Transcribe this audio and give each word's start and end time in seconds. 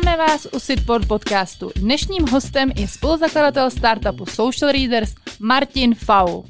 Vítáme 0.00 0.16
vás 0.16 0.46
u 0.52 0.60
Sitport 0.60 1.08
podcastu. 1.08 1.70
Dnešním 1.76 2.28
hostem 2.28 2.70
je 2.76 2.88
spoluzakladatel 2.88 3.70
startupu 3.70 4.26
Social 4.26 4.72
Readers 4.72 5.14
Martin 5.40 5.94
Faul. 5.94 6.44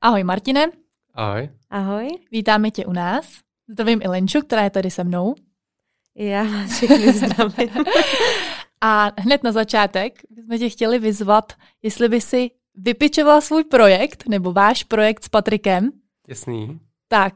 Ahoj 0.00 0.24
Martine. 0.24 0.66
Ahoj. 1.14 1.48
Ahoj. 1.70 2.08
Vítáme 2.30 2.70
tě 2.70 2.86
u 2.86 2.92
nás. 2.92 3.26
Zdravím 3.68 4.00
i 4.02 4.08
Lenču, 4.08 4.40
která 4.40 4.62
je 4.62 4.70
tady 4.70 4.90
se 4.90 5.04
mnou. 5.04 5.34
Já 6.16 6.42
vás 6.42 6.76
všechny 6.76 7.12
zdravím. 7.12 7.70
A 8.80 9.10
hned 9.18 9.42
na 9.42 9.52
začátek 9.52 10.22
bychom 10.30 10.58
tě 10.58 10.68
chtěli 10.70 10.98
vyzvat, 10.98 11.52
jestli 11.82 12.08
by 12.08 12.20
si 12.20 12.50
vypičoval 12.74 13.40
svůj 13.40 13.64
projekt, 13.64 14.24
nebo 14.28 14.52
váš 14.52 14.84
projekt 14.84 15.24
s 15.24 15.28
Patrikem. 15.28 15.90
Jasný. 16.28 16.80
Tak, 17.08 17.34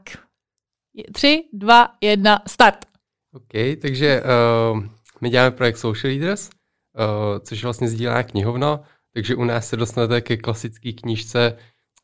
tři, 1.13 1.45
dva, 1.53 1.89
jedna, 2.01 2.43
start. 2.47 2.87
OK, 3.33 3.81
takže 3.81 4.23
uh, 4.23 5.00
my 5.21 5.31
děláme 5.31 5.51
projekt 5.51 5.77
Social 5.77 6.13
Leaders, 6.13 6.51
uh, 6.51 7.39
což 7.39 7.63
je 7.63 7.67
vlastně 7.67 7.89
sdílená 7.89 8.23
knihovna, 8.23 8.81
takže 9.15 9.35
u 9.35 9.45
nás 9.45 9.69
se 9.69 9.77
dostanete 9.77 10.21
ke 10.21 10.37
klasické 10.37 10.93
knížce, 10.93 11.57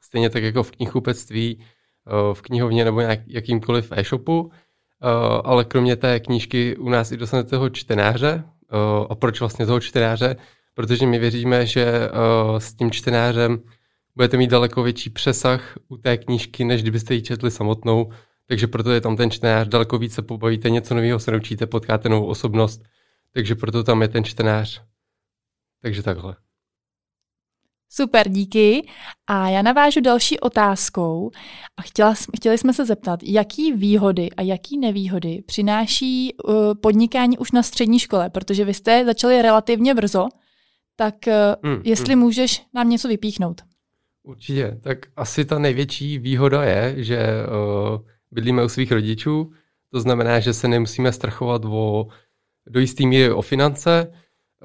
stejně 0.03 0.31
tak 0.31 0.43
jako 0.43 0.63
v 0.63 0.71
knihkupectví, 0.71 1.57
uh, 1.57 2.35
v 2.35 2.43
knihovně 2.43 2.85
nebo 2.85 3.01
nějak, 3.01 3.21
jakýmkoliv 3.27 3.93
e-shopu, 3.93 4.41
uh, 4.41 4.51
ale 5.45 5.65
kromě 5.65 5.97
té 5.97 6.21
knížky 6.21 6.77
u 6.77 6.89
nás 6.89 7.13
i 7.13 7.17
dostanete 7.17 7.51
toho 7.51 7.71
čtenáře. 7.71 8.45
A 9.09 9.15
proč 9.15 9.41
vlastně 9.41 9.67
toho 9.67 9.81
čtenáře? 9.81 10.37
Protože 10.75 11.07
my 11.07 11.19
věříme, 11.19 11.67
že 11.67 12.09
s 12.59 12.75
tím 12.75 12.91
čtenářem 12.91 13.63
budete 14.17 14.37
mít 14.37 14.51
daleko 14.51 14.83
větší 14.83 15.11
přesah 15.11 15.77
u 15.89 15.97
té 15.97 16.17
knížky, 16.17 16.65
než 16.65 16.83
kdybyste 16.83 17.15
ji 17.15 17.23
četli 17.23 17.51
samotnou, 17.51 18.11
takže 18.49 18.67
proto 18.67 18.91
je 18.91 19.01
tam 19.01 19.17
ten 19.17 19.31
čtenář, 19.31 19.69
daleko 19.69 19.99
více 19.99 20.23
pobavíte, 20.23 20.71
něco 20.71 20.95
nového 20.95 21.19
se 21.19 21.31
naučíte, 21.31 21.67
potkáte 21.67 22.09
novou 22.09 22.27
osobnost, 22.27 22.83
takže 23.37 23.55
proto 23.55 23.85
tam 23.85 24.03
je 24.03 24.09
ten 24.09 24.25
čtenář. 24.25 24.83
Takže 25.83 26.03
takhle. 26.03 26.37
Super, 27.89 28.29
díky. 28.29 28.89
A 29.27 29.49
já 29.49 29.63
navážu 29.63 30.01
další 30.01 30.41
otázkou 30.41 31.31
a 31.77 31.83
chtěla, 31.83 32.15
chtěli 32.37 32.59
jsme 32.59 32.73
se 32.75 32.85
zeptat, 32.87 33.21
jaký 33.23 33.73
výhody 33.73 34.31
a 34.31 34.43
jaký 34.43 34.79
nevýhody 34.79 35.43
přináší 35.47 36.35
uh, 36.35 36.55
podnikání 36.75 37.39
už 37.39 37.53
na 37.53 37.63
střední 37.63 37.99
škole, 37.99 38.31
protože 38.31 38.65
vy 38.65 38.75
jste 38.75 39.05
začali 39.05 39.43
relativně 39.43 39.95
brzo, 39.95 40.29
tak 40.97 41.15
uh, 41.27 41.71
hmm, 41.71 41.83
jestli 41.85 42.15
hmm. 42.15 42.23
můžeš 42.23 42.63
nám 42.75 42.89
něco 42.89 43.09
vypíchnout. 43.09 43.63
Určitě, 44.23 44.81
tak 44.83 44.99
asi 45.17 45.45
ta 45.45 45.59
největší 45.59 46.19
výhoda 46.19 46.65
je, 46.65 47.05
že 47.05 47.19
uh, 47.19 48.01
bydlíme 48.31 48.65
u 48.65 48.69
svých 48.69 48.93
rodičů, 48.93 49.53
to 49.91 50.01
znamená, 50.01 50.41
že 50.41 50.55
se 50.55 50.69
nemusíme 50.69 51.13
strachovat 51.13 51.63
o, 51.65 52.07
do 52.69 52.81
jistý 52.81 53.07
míry 53.07 53.33
o 53.33 53.43
finance, 53.43 54.13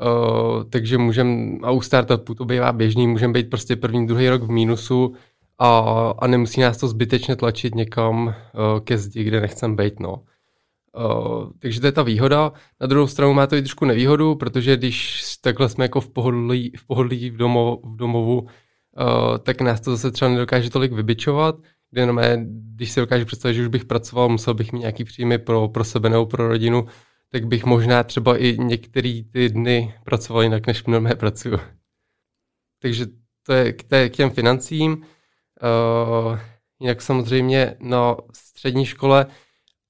uh, 0.01 0.63
takže 0.69 0.97
můžeme, 0.97 1.57
a 1.63 1.71
u 1.71 1.81
startupu 1.81 2.33
to 2.33 2.45
bývá 2.45 2.71
běžný, 2.71 3.07
můžeme 3.07 3.33
být 3.33 3.49
prostě 3.49 3.75
první, 3.75 4.07
druhý 4.07 4.29
rok 4.29 4.43
v 4.43 4.51
mínusu 4.51 5.13
a, 5.59 6.13
a 6.19 6.27
nemusí 6.27 6.61
nás 6.61 6.77
to 6.77 6.87
zbytečně 6.87 7.35
tlačit 7.35 7.75
někam 7.75 8.27
uh, 8.27 8.33
ke 8.79 8.97
zdi, 8.97 9.23
kde 9.23 9.41
nechcem 9.41 9.75
být, 9.75 9.99
no. 9.99 10.23
Uh, 10.97 11.51
takže 11.59 11.81
to 11.81 11.87
je 11.87 11.91
ta 11.91 12.03
výhoda. 12.03 12.51
Na 12.81 12.87
druhou 12.87 13.07
stranu 13.07 13.33
má 13.33 13.47
to 13.47 13.55
i 13.55 13.61
trošku 13.61 13.85
nevýhodu, 13.85 14.35
protože 14.35 14.77
když 14.77 15.23
takhle 15.41 15.69
jsme 15.69 15.85
jako 15.85 16.01
v 16.01 16.09
pohodlí 16.09 16.73
v, 16.77 16.87
pohodlí 16.87 17.29
v, 17.29 17.37
domo, 17.37 17.79
v 17.83 17.95
domovu, 17.95 18.41
uh, 18.41 18.47
tak 19.43 19.61
nás 19.61 19.81
to 19.81 19.91
zase 19.91 20.11
třeba 20.11 20.31
nedokáže 20.31 20.69
tolik 20.69 20.91
vybičovat, 20.91 21.55
kde 21.91 22.01
jenom 22.01 22.19
je, 22.19 22.45
když 22.75 22.91
si 22.91 22.99
dokážu 22.99 23.25
představit, 23.25 23.53
že 23.53 23.61
už 23.61 23.67
bych 23.67 23.85
pracoval, 23.85 24.29
musel 24.29 24.53
bych 24.53 24.73
mít 24.73 24.79
nějaký 24.79 25.03
příjmy 25.03 25.37
pro, 25.37 25.67
pro 25.67 25.83
sebe 25.83 26.09
nebo 26.09 26.25
pro 26.25 26.47
rodinu, 26.47 26.85
tak 27.31 27.45
bych 27.45 27.65
možná 27.65 28.03
třeba 28.03 28.37
i 28.37 28.57
některé 28.57 29.21
ty 29.31 29.49
dny 29.49 29.95
pracoval 30.03 30.43
jinak, 30.43 30.67
než 30.67 30.83
normálně 30.83 31.15
pracuju. 31.15 31.59
Takže 32.81 33.05
to 33.45 33.53
je 33.53 33.73
k, 33.73 33.83
té, 33.83 34.09
k 34.09 34.15
těm 34.15 34.29
financím. 34.29 34.91
Uh, 34.93 36.39
jinak 36.79 37.01
samozřejmě 37.01 37.75
na 37.79 38.15
střední 38.33 38.85
škole, 38.85 39.25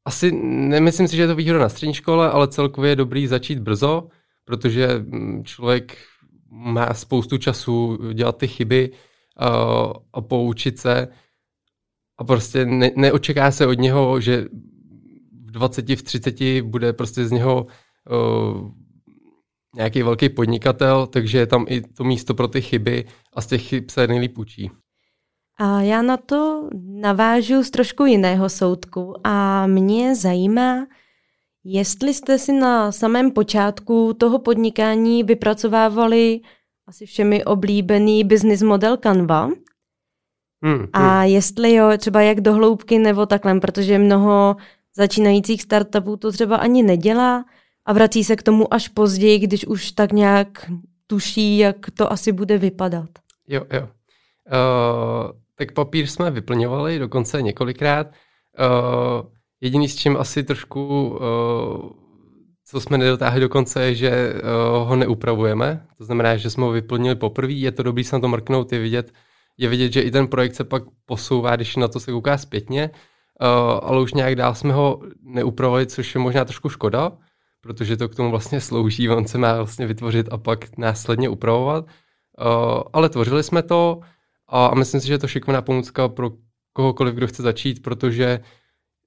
asi 0.06 0.32
nemyslím 0.42 1.08
si, 1.08 1.16
že 1.16 1.22
je 1.22 1.28
to 1.28 1.36
výhoda 1.36 1.60
na 1.60 1.70
střední 1.70 1.94
škole, 1.94 2.32
ale 2.32 2.48
celkově 2.48 2.92
je 2.92 2.96
dobrý 2.96 3.28
začít 3.28 3.60
brzo, 3.60 4.08
protože 4.46 4.88
mm, 4.98 5.44
člověk 5.46 5.98
má 6.50 6.94
spoustu 6.94 7.38
času 7.38 8.00
dělat 8.14 8.38
ty 8.38 8.48
chyby 8.48 8.92
uh, 8.92 9.94
a 10.14 10.22
poučit 10.22 10.80
se 10.80 11.08
a 12.18 12.24
prostě 12.24 12.66
ne, 12.66 12.92
neočeká 12.96 13.52
se 13.52 13.68
od 13.68 13.80
něho, 13.80 14.22
že 14.22 14.46
v 15.52 15.54
20, 15.54 15.90
v 15.90 16.04
30 16.04 16.62
bude 16.62 16.94
prostě 16.94 17.26
z 17.26 17.32
něho 17.32 17.66
uh, 17.66 18.72
nějaký 19.76 20.04
velký 20.04 20.30
podnikatel, 20.30 21.08
takže 21.08 21.38
je 21.38 21.48
tam 21.48 21.66
i 21.70 21.82
to 21.82 22.04
místo 22.04 22.34
pro 22.34 22.48
ty 22.48 22.62
chyby 22.62 23.06
a 23.34 23.42
z 23.42 23.48
těch 23.48 23.68
chyb 23.68 23.84
se 23.90 24.08
nejlíp 24.08 24.38
učí. 24.38 24.72
A 25.60 25.82
já 25.82 26.02
na 26.02 26.18
to 26.18 26.70
navážu 26.86 27.64
z 27.64 27.70
trošku 27.70 28.06
jiného 28.06 28.50
soudku 28.50 29.14
a 29.24 29.68
mě 29.68 30.16
zajímá, 30.16 30.88
jestli 31.64 32.14
jste 32.14 32.38
si 32.38 32.54
na 32.54 32.92
samém 32.92 33.32
počátku 33.32 34.14
toho 34.14 34.40
podnikání 34.40 35.24
vypracovávali 35.24 36.40
asi 36.88 37.06
všemi 37.06 37.46
oblíbený 37.46 38.24
business 38.24 38.62
model 38.62 38.98
Canva, 38.98 39.50
Hmm, 40.64 40.88
a 40.94 41.20
hmm. 41.20 41.32
jestli 41.32 41.74
jo, 41.74 41.92
třeba 41.98 42.22
jak 42.22 42.42
do 42.42 42.54
hloubky 42.54 43.00
nebo 43.00 43.26
takhle, 43.26 43.60
protože 43.60 44.00
mnoho 44.00 44.56
začínajících 44.96 45.62
startupů 45.62 46.18
to 46.18 46.32
třeba 46.32 46.56
ani 46.56 46.84
nedělá 46.84 47.46
a 47.86 47.94
vrací 47.94 48.24
se 48.24 48.36
k 48.36 48.44
tomu 48.44 48.74
až 48.74 48.88
později, 48.88 49.40
když 49.40 49.68
už 49.68 49.92
tak 49.92 50.12
nějak 50.12 50.72
tuší, 51.08 51.58
jak 51.58 51.76
to 51.94 52.12
asi 52.12 52.32
bude 52.32 52.58
vypadat. 52.58 53.10
Jo, 53.48 53.62
jo. 53.74 53.82
Uh, 53.82 55.32
tak 55.56 55.72
papír 55.72 56.08
jsme 56.08 56.32
vyplňovali 56.32 57.00
dokonce 57.00 57.42
několikrát. 57.42 58.08
Uh, 58.08 59.32
jediný 59.62 59.90
s 59.90 59.96
čím 59.96 60.18
asi 60.18 60.44
trošku, 60.44 61.10
uh, 61.10 61.20
co 62.66 62.82
jsme 62.82 62.98
nedotáhli 62.98 63.42
do 63.42 63.50
konce, 63.50 63.84
je, 63.84 63.96
že 63.96 64.34
uh, 64.34 64.88
ho 64.88 64.96
neupravujeme. 64.96 65.88
To 65.98 66.06
znamená, 66.06 66.38
že 66.38 66.50
jsme 66.50 66.64
ho 66.64 66.72
vyplnili 66.72 67.16
poprvé, 67.16 67.54
je 67.54 67.72
to 67.72 67.84
dobrý 67.84 68.04
se 68.04 68.16
na 68.16 68.20
to 68.20 68.28
mrknout, 68.28 68.72
je 68.72 68.80
vidět, 68.80 69.14
je 69.58 69.70
vidět, 69.70 69.94
že 69.94 70.02
i 70.02 70.12
ten 70.12 70.28
projekt 70.28 70.56
se 70.56 70.64
pak 70.64 70.84
posouvá, 71.06 71.56
když 71.56 71.76
na 71.76 71.88
to 71.88 72.00
se 72.00 72.12
kouká 72.12 72.38
zpětně, 72.38 72.90
uh, 72.90 73.00
ale 73.82 74.02
už 74.02 74.14
nějak 74.14 74.36
dál 74.36 74.56
jsme 74.56 74.74
ho 74.74 75.02
neupravili, 75.24 75.88
což 75.88 76.16
je 76.16 76.22
možná 76.22 76.46
trošku 76.46 76.70
škoda, 76.70 77.12
protože 77.62 77.98
to 77.98 78.10
k 78.10 78.16
tomu 78.16 78.30
vlastně 78.32 78.62
slouží, 78.62 79.10
on 79.10 79.28
se 79.28 79.38
má 79.38 79.58
vlastně 79.58 79.88
vytvořit 79.88 80.30
a 80.32 80.38
pak 80.38 80.78
následně 80.78 81.30
upravovat. 81.30 81.86
Uh, 81.86 82.84
ale 82.94 83.10
tvořili 83.10 83.44
jsme 83.44 83.64
to 83.64 84.00
a, 84.48 84.76
myslím 84.76 85.02
si, 85.02 85.08
že 85.08 85.14
je 85.14 85.18
to 85.18 85.28
šikovná 85.28 85.62
pomůcka 85.62 86.10
pro 86.10 86.32
kohokoliv, 86.74 87.16
kdo 87.16 87.28
chce 87.28 87.44
začít, 87.44 87.82
protože 87.82 88.40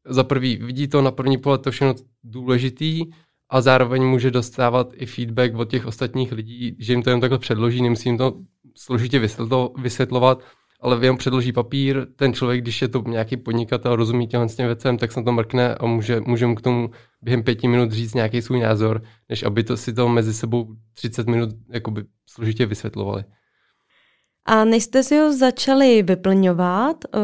za 0.06 0.24
prvý 0.24 0.56
vidí 0.56 0.88
to 0.88 1.02
na 1.02 1.10
první 1.10 1.38
pohled 1.38 1.62
to 1.62 1.70
všechno 1.70 1.94
důležitý 2.24 3.02
a 3.50 3.60
zároveň 3.60 4.02
může 4.02 4.30
dostávat 4.30 4.90
i 4.94 5.06
feedback 5.06 5.54
od 5.54 5.70
těch 5.70 5.86
ostatních 5.86 6.32
lidí, 6.32 6.76
že 6.78 6.92
jim 6.92 7.02
to 7.02 7.10
jen 7.10 7.20
takhle 7.20 7.38
předloží, 7.38 7.82
nemusí 7.82 8.08
jim 8.08 8.18
to 8.18 8.34
složitě 8.76 9.28
vysvětlovat, 9.78 10.42
ale 10.84 10.98
jenom 11.00 11.16
předloží 11.16 11.52
papír, 11.52 12.06
ten 12.16 12.32
člověk, 12.32 12.60
když 12.60 12.82
je 12.82 12.88
to 12.88 13.02
nějaký 13.06 13.36
podnikatel, 13.36 13.96
rozumí 13.96 14.26
těmhle 14.28 14.48
s 14.48 14.56
těm 14.56 14.66
věcem, 14.66 14.98
tak 14.98 15.12
se 15.12 15.22
to 15.22 15.32
mrkne 15.32 15.74
a 15.74 15.86
může, 15.86 16.20
může 16.20 16.46
mu 16.46 16.54
k 16.54 16.60
tomu 16.60 16.90
během 17.22 17.42
pěti 17.42 17.68
minut 17.68 17.92
říct 17.92 18.14
nějaký 18.14 18.42
svůj 18.42 18.60
názor, 18.60 19.02
než 19.28 19.42
aby 19.42 19.64
to 19.64 19.76
si 19.76 19.92
to 19.92 20.08
mezi 20.08 20.34
sebou 20.34 20.68
30 20.94 21.26
minut 21.26 21.50
jakoby 21.72 22.04
složitě 22.26 22.66
vysvětlovali. 22.66 23.24
A 24.46 24.64
než 24.64 24.84
jste 24.84 25.02
si 25.02 25.18
ho 25.18 25.32
začali 25.32 26.02
vyplňovat, 26.02 26.96
uh, 27.14 27.20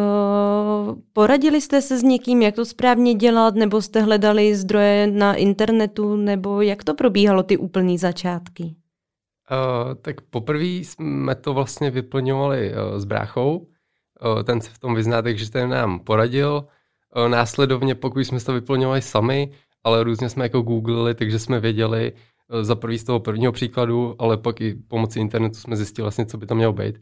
poradili 1.12 1.61
jste 1.61 1.83
se 1.83 1.99
s 1.99 2.03
někým, 2.03 2.43
jak 2.43 2.55
to 2.55 2.65
správně 2.65 3.15
dělat, 3.15 3.55
nebo 3.55 3.83
jste 3.83 4.01
hledali 4.01 4.55
zdroje 4.55 5.07
na 5.07 5.35
internetu, 5.35 6.17
nebo 6.17 6.61
jak 6.62 6.85
to 6.85 6.95
probíhalo 6.95 7.43
ty 7.43 7.57
úplné 7.57 7.99
začátky? 7.99 8.80
Uh, 9.50 9.94
tak 9.94 10.20
poprvé 10.20 10.64
jsme 10.64 11.35
to 11.35 11.55
vlastně 11.55 11.91
vyplňovali 11.91 12.73
uh, 12.73 12.99
s 12.99 13.05
bráchou. 13.05 13.56
Uh, 13.58 14.43
ten 14.43 14.61
se 14.61 14.70
v 14.70 14.79
tom 14.79 14.94
vyzná, 14.94 15.23
takže 15.23 15.50
ten 15.50 15.70
nám 15.70 16.00
poradil. 16.00 16.64
Uh, 17.17 17.29
následovně, 17.29 17.94
pokud 17.94 18.20
jsme 18.20 18.41
to 18.41 18.52
vyplňovali 18.52 19.02
sami, 19.02 19.50
ale 19.85 20.05
různě 20.05 20.29
jsme 20.29 20.44
jako 20.44 20.62
googlili, 20.62 21.14
takže 21.14 21.38
jsme 21.38 21.61
věděli 21.61 22.12
uh, 22.12 22.62
za 22.62 22.75
prvý 22.75 22.99
z 22.99 23.05
toho 23.05 23.20
prvního 23.20 23.52
příkladu, 23.52 24.14
ale 24.19 24.37
pak 24.37 24.61
i 24.61 24.75
pomocí 24.75 25.20
internetu 25.20 25.55
jsme 25.55 25.76
zjistili 25.76 26.05
vlastně, 26.05 26.26
co 26.26 26.38
by 26.38 26.47
to 26.47 26.55
mělo 26.55 26.73
být. 26.73 27.00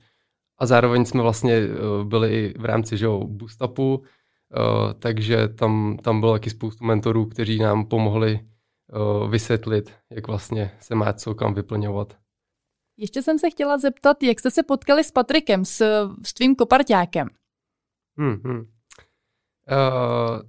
A 0.58 0.66
zároveň 0.66 1.04
jsme 1.04 1.22
vlastně 1.22 1.60
uh, 1.60 2.04
byli 2.04 2.30
i 2.34 2.54
v 2.58 2.64
rámci 2.64 2.96
že 2.96 3.06
Boostupu, 3.08 3.94
uh, 3.96 4.02
takže 4.98 5.48
tam, 5.48 5.98
tam 6.02 6.20
bylo 6.20 6.32
taky 6.32 6.50
spoustu 6.50 6.84
mentorů, 6.84 7.26
kteří 7.26 7.58
nám 7.58 7.84
pomohli 7.84 8.40
uh, 8.40 9.30
vysvětlit, 9.30 9.92
jak 10.10 10.26
vlastně 10.26 10.70
se 10.80 10.94
má 10.94 11.12
co 11.12 11.34
kam 11.34 11.54
vyplňovat. 11.54 12.16
Ještě 12.98 13.22
jsem 13.22 13.38
se 13.38 13.50
chtěla 13.50 13.78
zeptat, 13.78 14.22
jak 14.22 14.40
jste 14.40 14.50
se 14.50 14.62
potkali 14.62 15.04
s 15.04 15.10
Patrikem, 15.10 15.64
s, 15.64 16.06
s 16.22 16.34
tvým 16.34 16.56
koparťákem? 16.56 17.28
Hmm, 18.18 18.40
hmm. 18.44 18.58
Uh, 18.58 18.64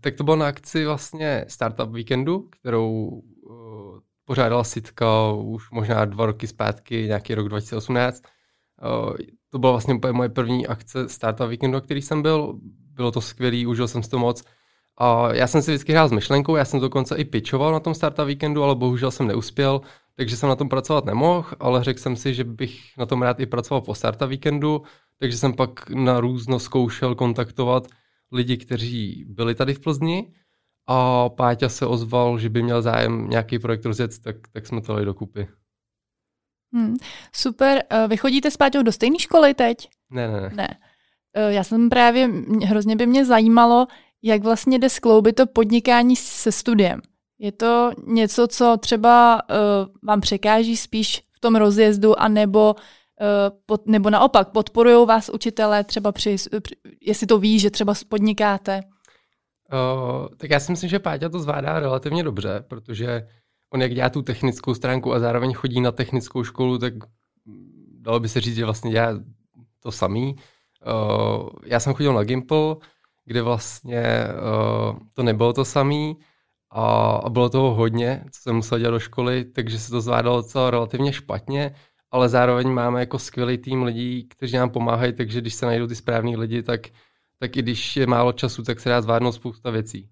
tak 0.01 0.15
to 0.15 0.23
bylo 0.23 0.35
na 0.35 0.47
akci 0.47 0.85
vlastně 0.85 1.45
Startup 1.47 1.89
Weekendu, 1.89 2.39
kterou 2.39 2.91
uh, 2.99 3.99
pořádala 4.25 4.63
Sitka 4.63 5.31
už 5.31 5.71
možná 5.71 6.05
dva 6.05 6.25
roky 6.25 6.47
zpátky, 6.47 7.03
nějaký 7.07 7.35
rok 7.35 7.49
2018. 7.49 8.23
To 9.49 9.59
byla 9.59 9.71
vlastně 9.71 9.99
moje 10.11 10.29
první 10.29 10.67
akce 10.67 11.09
Startup 11.09 11.47
Weekendu, 11.47 11.75
na 11.75 11.81
který 11.81 12.01
jsem 12.01 12.21
byl. 12.21 12.59
Bylo 12.93 13.11
to 13.11 13.21
skvělé, 13.21 13.67
užil 13.67 13.87
jsem 13.87 14.03
si 14.03 14.09
to 14.09 14.19
moc. 14.19 14.43
A 14.97 15.33
já 15.33 15.47
jsem 15.47 15.61
si 15.61 15.71
vždycky 15.71 15.91
hrál 15.91 16.09
s 16.09 16.11
myšlenkou, 16.11 16.55
já 16.55 16.65
jsem 16.65 16.79
dokonce 16.79 17.15
i 17.15 17.25
pitchoval 17.25 17.71
na 17.71 17.79
tom 17.79 17.93
Startup 17.93 18.25
Weekendu, 18.25 18.63
ale 18.63 18.75
bohužel 18.75 19.11
jsem 19.11 19.27
neuspěl, 19.27 19.81
takže 20.19 20.38
jsem 20.38 20.50
na 20.50 20.56
tom 20.56 20.69
pracovat 20.69 21.06
nemohl, 21.06 21.50
ale 21.60 21.83
řekl 21.83 22.00
jsem 22.00 22.16
si, 22.16 22.33
že 22.33 22.44
bych 22.44 22.98
na 22.98 23.06
tom 23.06 23.21
rád 23.21 23.39
i 23.39 23.45
pracoval 23.45 23.81
po 23.81 23.95
Startup 23.95 24.30
Weekendu, 24.30 24.83
takže 25.19 25.38
jsem 25.38 25.54
pak 25.54 25.89
na 25.89 26.19
různo 26.19 26.60
zkoušel 26.60 27.16
kontaktovat 27.16 27.88
lidi, 28.31 28.57
kteří 28.57 29.25
byli 29.27 29.56
tady 29.56 29.74
v 29.74 29.80
Plzni 29.80 30.33
a 30.88 31.30
Páťa 31.30 31.69
se 31.69 31.86
ozval, 31.86 32.39
že 32.39 32.50
by 32.50 32.63
měl 32.63 32.81
zájem 32.81 33.30
nějaký 33.30 33.60
projekt 33.60 33.86
rozjet, 33.86 34.19
tak, 34.19 34.36
tak 34.54 34.68
jsme 34.68 34.81
to 34.81 34.94
dali 34.94 35.06
dokupy. 35.06 35.48
Hmm, 36.74 36.95
super. 37.33 37.83
Eh, 37.89 38.07
vy 38.07 38.18
chodíte 38.18 38.51
s 38.51 38.57
Páťou 38.57 38.83
do 38.83 38.92
stejné 38.92 39.19
školy 39.19 39.54
teď? 39.54 39.89
Ne, 40.10 40.27
ne, 40.27 40.42
ne. 40.42 40.50
ne. 40.54 40.68
Eh, 41.33 41.54
já 41.54 41.63
jsem 41.63 41.89
právě, 41.89 42.30
hrozně 42.66 42.95
by 42.95 43.06
mě 43.06 43.25
zajímalo, 43.25 43.88
jak 44.24 44.44
vlastně 44.44 44.80
jde 44.80 44.89
skloubit 44.89 45.36
to 45.36 45.48
podnikání 45.48 46.16
se 46.16 46.51
studiem. 46.51 47.01
Je 47.39 47.51
to 47.51 47.91
něco, 48.07 48.47
co 48.47 48.77
třeba 48.77 49.41
uh, 49.50 49.57
vám 50.03 50.21
překáží 50.21 50.77
spíš 50.77 51.24
v 51.31 51.39
tom 51.39 51.56
rozjezdu, 51.56 52.21
anebo, 52.21 52.75
uh, 52.75 53.57
pod, 53.65 53.88
nebo 53.88 54.09
naopak 54.09 54.50
podporují 54.50 55.07
vás 55.07 55.30
učitelé 55.30 55.83
třeba 55.83 56.12
při, 56.12 56.36
jestli 57.01 57.27
to 57.27 57.39
ví, 57.39 57.59
že 57.59 57.69
třeba 57.69 57.94
podnikáte? 58.09 58.81
Uh, 59.74 60.27
tak 60.38 60.50
já 60.50 60.59
si 60.59 60.71
myslím, 60.71 60.89
že 60.89 61.00
Páťa 61.00 61.30
to 61.30 61.39
zvládá 61.39 61.80
relativně 61.80 62.24
dobře, 62.24 62.63
protože 62.68 63.27
on 63.74 63.81
jak 63.81 63.95
dělá 63.95 64.09
tu 64.09 64.21
technickou 64.21 64.74
stránku 64.74 65.13
a 65.13 65.19
zároveň 65.19 65.53
chodí 65.53 65.81
na 65.81 65.92
technickou 65.92 66.44
školu, 66.44 66.77
tak 66.77 66.94
dalo 68.01 68.19
by 68.19 68.30
se 68.30 68.42
říct, 68.42 68.56
že 68.56 68.65
vlastně 68.65 68.92
dělá 68.92 69.19
to 69.80 69.92
samý. 69.92 70.35
Uh, 70.35 71.50
já 71.65 71.80
jsem 71.80 71.94
chodil 71.94 72.13
na 72.13 72.24
Gimple, 72.24 72.75
kde 73.25 73.42
vlastně 73.42 74.03
uh, 74.92 75.00
to 75.13 75.24
nebylo 75.24 75.53
to 75.53 75.65
samý 75.65 76.18
a, 76.71 77.12
a 77.12 77.30
bylo 77.30 77.50
toho 77.50 77.75
hodně, 77.75 78.24
co 78.31 78.42
jsem 78.42 78.56
musel 78.56 78.80
dělat 78.80 78.92
do 78.92 79.00
školy, 79.00 79.45
takže 79.45 79.80
se 79.80 79.92
to 79.92 80.01
zvládalo 80.01 80.38
docela 80.38 80.71
relativně 80.71 81.13
špatně, 81.13 81.75
ale 82.12 82.30
zároveň 82.30 82.69
máme 82.69 83.00
jako 83.00 83.19
skvělý 83.19 83.57
tým 83.57 83.83
lidí, 83.83 84.27
kteří 84.27 84.57
nám 84.57 84.69
pomáhají, 84.69 85.13
takže 85.13 85.42
když 85.42 85.54
se 85.54 85.66
najdou 85.66 85.88
ty 85.88 85.95
správní 85.95 86.38
lidi, 86.38 86.63
tak, 86.63 86.81
tak 87.39 87.57
i 87.57 87.62
když 87.62 87.98
je 87.98 88.07
málo 88.07 88.31
času, 88.31 88.63
tak 88.63 88.80
se 88.80 88.89
dá 88.89 89.01
zvládnout 89.01 89.31
spousta 89.31 89.71
věcí. 89.71 90.10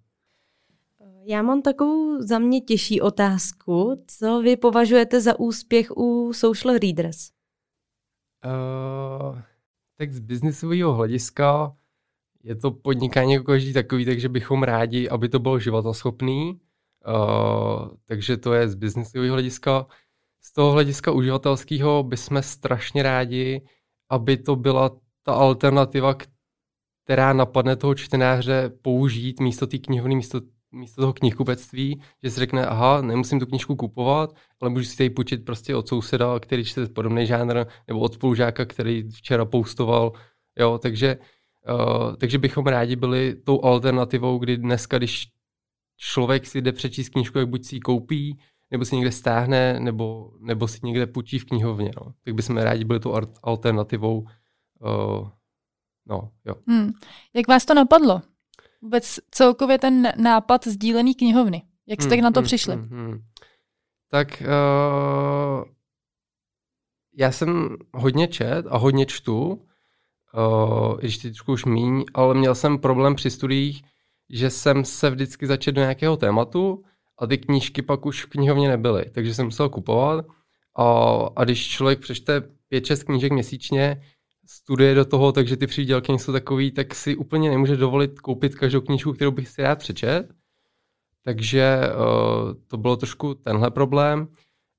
Já 1.30 1.42
mám 1.42 1.62
takovou 1.62 2.22
za 2.22 2.40
mě 2.40 2.62
těžší 2.62 3.02
otázku. 3.02 4.04
Co 4.08 4.42
vy 4.42 4.58
považujete 4.58 5.22
za 5.22 5.40
úspěch 5.40 5.92
u 5.98 6.34
Social 6.34 6.78
Readers? 6.78 7.30
Uh, 8.46 9.40
tak 9.98 10.12
z 10.14 10.20
biznisového 10.20 10.94
hlediska 10.94 11.76
je 12.48 12.56
to 12.56 12.72
podnikání 12.72 13.34
jako 13.34 13.46
každý 13.46 13.74
takový, 13.74 14.06
takže 14.06 14.30
bychom 14.30 14.64
rádi, 14.64 15.10
aby 15.10 15.30
to 15.30 15.40
bylo 15.40 15.60
životoschopný. 15.60 16.60
Uh, 17.08 17.88
takže 18.08 18.38
to 18.38 18.54
je 18.54 18.70
z 18.70 18.76
biznisového 18.76 19.34
hlediska. 19.34 19.86
Z 20.42 20.54
toho 20.54 20.72
hlediska 20.72 21.12
uživatelského 21.12 22.04
bychom 22.04 22.42
strašně 22.42 23.04
rádi, 23.04 23.62
aby 24.10 24.38
to 24.38 24.56
byla 24.56 24.92
ta 25.24 25.34
alternativa, 25.34 26.16
která 27.04 27.34
napadne 27.34 27.76
toho 27.76 27.96
čtenáře 27.96 28.72
použít 28.82 29.40
místo 29.40 29.68
té 29.68 29.78
knihovny, 29.78 30.16
místo, 30.16 30.42
místo 30.72 31.02
toho 31.02 31.14
knihkupectví, 31.14 32.02
že 32.24 32.30
si 32.32 32.40
řekne, 32.40 32.66
aha, 32.66 33.02
nemusím 33.02 33.40
tu 33.40 33.46
knižku 33.46 33.76
kupovat, 33.76 34.36
ale 34.62 34.70
můžu 34.70 34.86
si 34.86 34.98
tady 34.98 35.10
půjčit 35.10 35.46
prostě 35.46 35.76
od 35.76 35.88
souseda, 35.88 36.40
který 36.40 36.66
čte 36.66 36.88
podobný 36.88 37.26
žánr, 37.26 37.66
nebo 37.88 38.00
od 38.00 38.14
spolužáka, 38.14 38.66
který 38.66 39.04
včera 39.12 39.46
postoval. 39.46 40.12
Jo, 40.60 40.78
takže 40.78 41.18
Uh, 41.18 41.37
takže 42.18 42.38
bychom 42.38 42.68
rádi 42.68 42.96
byli 42.96 43.36
tou 43.36 43.64
alternativou, 43.64 44.38
kdy 44.38 44.58
dneska, 44.58 44.98
když 44.98 45.28
člověk 45.98 46.46
si 46.46 46.62
jde 46.62 46.72
přečíst 46.72 47.10
knížku, 47.10 47.40
jak 47.40 47.50
buď 47.50 47.66
si 47.66 47.76
ji 47.76 47.80
koupí, 47.80 48.40
nebo 48.72 48.86
si 48.86 48.96
někde 48.96 49.12
stáhne, 49.12 49.80
nebo, 49.80 50.32
nebo 50.40 50.68
si 50.68 50.80
někde 50.84 51.08
půjčí 51.08 51.40
v 51.40 51.46
knihovně. 51.46 51.92
No. 52.02 52.14
Tak 52.24 52.34
bychom 52.34 52.58
rádi 52.58 52.84
byli 52.84 53.00
tou 53.00 53.16
alternativou. 53.44 54.20
Uh, 54.20 55.30
no, 56.06 56.32
jo. 56.46 56.56
Hmm. 56.68 56.92
Jak 57.34 57.48
vás 57.48 57.66
to 57.66 57.74
napadlo? 57.74 58.22
Vůbec 58.82 59.20
celkově 59.32 59.78
ten 59.78 60.14
nápad 60.18 60.68
sdílený 60.68 61.16
knihovny. 61.16 61.62
Jak 61.88 62.02
jste 62.02 62.16
hmm, 62.16 62.24
na 62.24 62.32
to 62.32 62.40
hmm, 62.40 62.46
přišli? 62.46 62.76
Hmm, 62.76 62.90
hmm. 62.90 63.24
Tak 64.10 64.44
uh, 64.46 65.64
já 67.18 67.32
jsem 67.32 67.78
hodně 67.94 68.28
čet 68.28 68.66
a 68.70 68.78
hodně 68.78 69.06
čtu 69.06 69.67
uh, 70.38 70.98
když 71.00 71.18
trošku 71.18 71.52
už 71.52 71.66
míň, 71.66 72.06
ale 72.14 72.36
měl 72.36 72.56
jsem 72.56 72.78
problém 72.78 73.16
při 73.16 73.30
studiích, 73.30 73.84
že 74.30 74.50
jsem 74.50 74.86
se 74.86 75.10
vždycky 75.10 75.48
začal 75.48 75.74
do 75.74 75.82
nějakého 75.82 76.18
tématu 76.18 76.84
a 77.20 77.28
ty 77.28 77.38
knížky 77.38 77.82
pak 77.82 78.06
už 78.06 78.26
v 78.26 78.30
knihovně 78.30 78.68
nebyly, 78.68 79.06
takže 79.12 79.34
jsem 79.34 79.46
musel 79.46 79.70
kupovat 79.70 80.26
a, 80.76 80.84
a 81.36 81.44
když 81.44 81.68
člověk 81.68 82.00
přečte 82.00 82.42
5-6 82.72 83.06
knížek 83.06 83.32
měsíčně, 83.32 84.02
studuje 84.48 84.96
do 84.96 85.06
toho, 85.06 85.32
takže 85.32 85.58
ty 85.58 85.68
přídělky 85.68 86.12
jsou 86.12 86.32
takový, 86.32 86.72
tak 86.72 86.96
si 86.96 87.16
úplně 87.16 87.50
nemůže 87.50 87.78
dovolit 87.78 88.20
koupit 88.20 88.56
každou 88.56 88.82
knížku, 88.82 89.14
kterou 89.14 89.32
bych 89.32 89.48
si 89.48 89.62
rád 89.62 89.80
přečet. 89.80 90.34
Takže 91.24 91.80
uh, 91.80 92.54
to 92.68 92.78
bylo 92.78 92.98
trošku 92.98 93.34
tenhle 93.34 93.72
problém. 93.72 94.28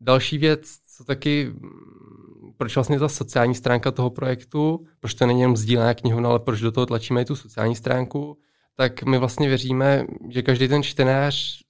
Další 0.00 0.38
věc, 0.38 0.78
co 0.96 1.04
taky 1.04 1.52
proč 2.58 2.74
vlastně 2.74 2.98
ta 2.98 3.08
sociální 3.08 3.54
stránka 3.54 3.90
toho 3.90 4.10
projektu, 4.10 4.86
proč 5.00 5.14
to 5.14 5.26
není 5.26 5.40
jenom 5.40 5.56
sdílená 5.56 5.94
knihovna, 5.94 6.28
ale 6.28 6.40
proč 6.40 6.60
do 6.60 6.72
toho 6.72 6.86
tlačíme 6.86 7.22
i 7.22 7.24
tu 7.24 7.36
sociální 7.36 7.76
stránku, 7.76 8.38
tak 8.76 9.02
my 9.02 9.18
vlastně 9.18 9.48
věříme, 9.48 10.06
že 10.30 10.42
každý 10.42 10.68
ten 10.68 10.82
čtenář, 10.82 11.62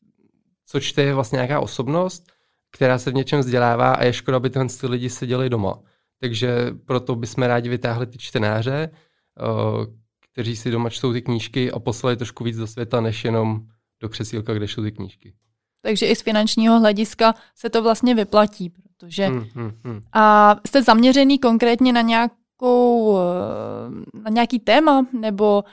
co 0.66 0.80
čte, 0.80 1.02
je 1.02 1.14
vlastně 1.14 1.36
nějaká 1.36 1.60
osobnost, 1.60 2.32
která 2.70 2.98
se 2.98 3.10
v 3.10 3.14
něčem 3.14 3.40
vzdělává 3.40 3.92
a 3.92 4.04
je 4.04 4.12
škoda, 4.12 4.36
aby 4.36 4.50
tyhle 4.50 4.68
ty 4.80 4.86
lidi 4.86 5.10
seděli 5.10 5.50
doma. 5.50 5.80
Takže 6.20 6.74
proto 6.84 7.16
bychom 7.16 7.44
rádi 7.44 7.68
vytáhli 7.68 8.06
ty 8.06 8.18
čtenáře, 8.18 8.90
eh, 8.90 9.86
kteří 10.32 10.56
si 10.56 10.70
doma 10.70 10.90
čtou 10.90 11.12
ty 11.12 11.22
knížky 11.22 11.72
a 11.72 11.78
poslali 11.78 12.16
trošku 12.16 12.44
víc 12.44 12.56
do 12.56 12.66
světa, 12.66 13.00
než 13.00 13.24
jenom 13.24 13.60
do 14.00 14.08
křesílka, 14.08 14.54
kde 14.54 14.68
jsou 14.68 14.82
ty 14.82 14.92
knížky. 14.92 15.34
Takže 15.82 16.06
i 16.06 16.16
z 16.16 16.22
finančního 16.22 16.80
hlediska 16.80 17.34
se 17.54 17.70
to 17.70 17.82
vlastně 17.82 18.14
vyplatí, 18.14 18.70
protože 18.70 19.26
hmm, 19.26 19.44
hmm, 19.54 19.72
hmm. 19.84 20.00
a 20.12 20.56
jste 20.66 20.82
zaměřený 20.82 21.38
konkrétně 21.38 21.92
na 21.92 22.00
nějakou, 22.00 23.18
eh, 23.18 24.20
na 24.20 24.30
nějaký 24.30 24.58
téma, 24.58 25.06
nebo 25.20 25.64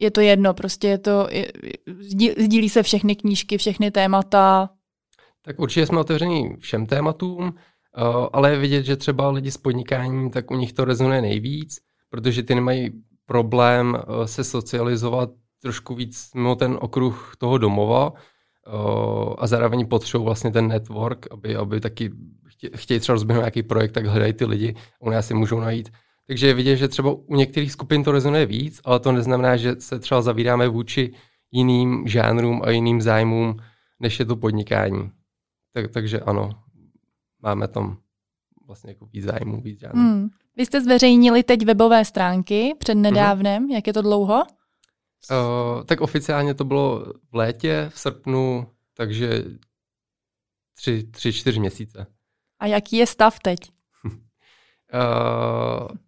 je 0.00 0.10
to 0.10 0.20
jedno, 0.20 0.54
prostě 0.54 0.88
je 0.88 0.98
to, 0.98 1.28
je, 1.30 1.52
sdílí 2.38 2.68
se 2.68 2.82
všechny 2.82 3.16
knížky, 3.16 3.58
všechny 3.58 3.90
témata? 3.90 4.70
Tak 5.42 5.58
určitě 5.58 5.86
jsme 5.86 6.00
otevření 6.00 6.56
všem 6.58 6.86
tématům, 6.86 7.54
eh, 7.54 8.02
ale 8.32 8.50
je 8.50 8.58
vidět, 8.58 8.84
že 8.84 8.96
třeba 8.96 9.30
lidi 9.30 9.50
s 9.50 9.56
podnikáním, 9.56 10.30
tak 10.30 10.50
u 10.50 10.56
nich 10.56 10.72
to 10.72 10.84
rezonuje 10.84 11.22
nejvíc, 11.22 11.78
protože 12.10 12.42
ty 12.42 12.54
nemají 12.54 12.90
problém 13.26 13.96
eh, 13.96 14.28
se 14.28 14.44
socializovat 14.44 15.30
trošku 15.62 15.94
víc 15.94 16.30
mimo 16.34 16.54
ten 16.54 16.78
okruh 16.80 17.34
toho 17.38 17.58
domova, 17.58 18.12
a 19.38 19.46
zároveň 19.46 19.86
potřebují 19.86 20.24
vlastně 20.24 20.50
ten 20.50 20.68
network, 20.68 21.26
aby, 21.30 21.56
aby 21.56 21.80
taky 21.80 22.10
chtějí 22.76 23.00
třeba 23.00 23.14
rozběhnout 23.14 23.42
nějaký 23.42 23.62
projekt, 23.62 23.92
tak 23.92 24.06
hledají 24.06 24.32
ty 24.32 24.44
lidi, 24.44 24.74
u 25.00 25.10
nás 25.10 25.26
si 25.26 25.34
můžou 25.34 25.60
najít. 25.60 25.92
Takže 26.26 26.46
je 26.46 26.54
vidět, 26.54 26.76
že 26.76 26.88
třeba 26.88 27.10
u 27.10 27.36
některých 27.36 27.72
skupin 27.72 28.04
to 28.04 28.12
rezonuje 28.12 28.46
víc, 28.46 28.80
ale 28.84 29.00
to 29.00 29.12
neznamená, 29.12 29.56
že 29.56 29.76
se 29.78 29.98
třeba 29.98 30.22
zavíráme 30.22 30.68
vůči 30.68 31.12
jiným 31.52 32.08
žánrům 32.08 32.62
a 32.64 32.70
jiným 32.70 33.02
zájmům, 33.02 33.56
než 34.00 34.18
je 34.18 34.24
to 34.24 34.36
podnikání. 34.36 35.10
Tak, 35.72 35.90
takže 35.90 36.20
ano, 36.20 36.50
máme 37.42 37.68
tam 37.68 37.96
vlastně 38.66 38.90
jako 38.90 39.06
víc 39.06 39.24
zájmů, 39.24 39.60
víc 39.60 39.80
žánrů. 39.80 39.98
Hmm. 39.98 40.28
Vy 40.56 40.66
jste 40.66 40.80
zveřejnili 40.80 41.42
teď 41.42 41.64
webové 41.64 42.04
stránky 42.04 42.74
před 42.78 42.94
nedávnem, 42.94 43.66
mm-hmm. 43.66 43.74
jak 43.74 43.86
je 43.86 43.92
to 43.92 44.02
dlouho? 44.02 44.42
Uh, 45.30 45.84
tak 45.84 46.00
oficiálně 46.00 46.54
to 46.54 46.64
bylo 46.64 47.12
v 47.30 47.34
létě, 47.34 47.90
v 47.94 47.98
srpnu, 47.98 48.70
takže 48.94 49.44
tři, 50.74 51.04
tři 51.04 51.32
čtyři 51.32 51.60
měsíce. 51.60 52.06
A 52.58 52.66
jaký 52.66 52.96
je 52.96 53.06
stav 53.06 53.38
teď? 53.38 53.58
uh, 54.04 54.12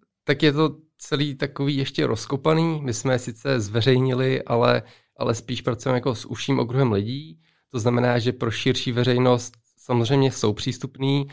tak 0.25 0.43
je 0.43 0.53
to 0.53 0.77
celý 0.99 1.35
takový 1.35 1.77
ještě 1.77 2.07
rozkopaný. 2.07 2.81
My 2.83 2.95
jsme 2.95 3.19
sice 3.19 3.61
zveřejnili, 3.61 4.43
ale, 4.43 4.83
ale 5.17 5.35
spíš 5.35 5.61
pracujeme 5.63 5.97
jako 5.97 6.15
s 6.15 6.25
užším 6.25 6.59
okruhem 6.59 6.93
lidí. 6.93 7.41
To 7.69 7.79
znamená, 7.79 8.19
že 8.19 8.33
pro 8.33 8.51
širší 8.51 8.93
veřejnost 8.93 9.55
samozřejmě 9.77 10.33
jsou 10.33 10.53
přístupný, 10.53 11.27
uh, 11.27 11.33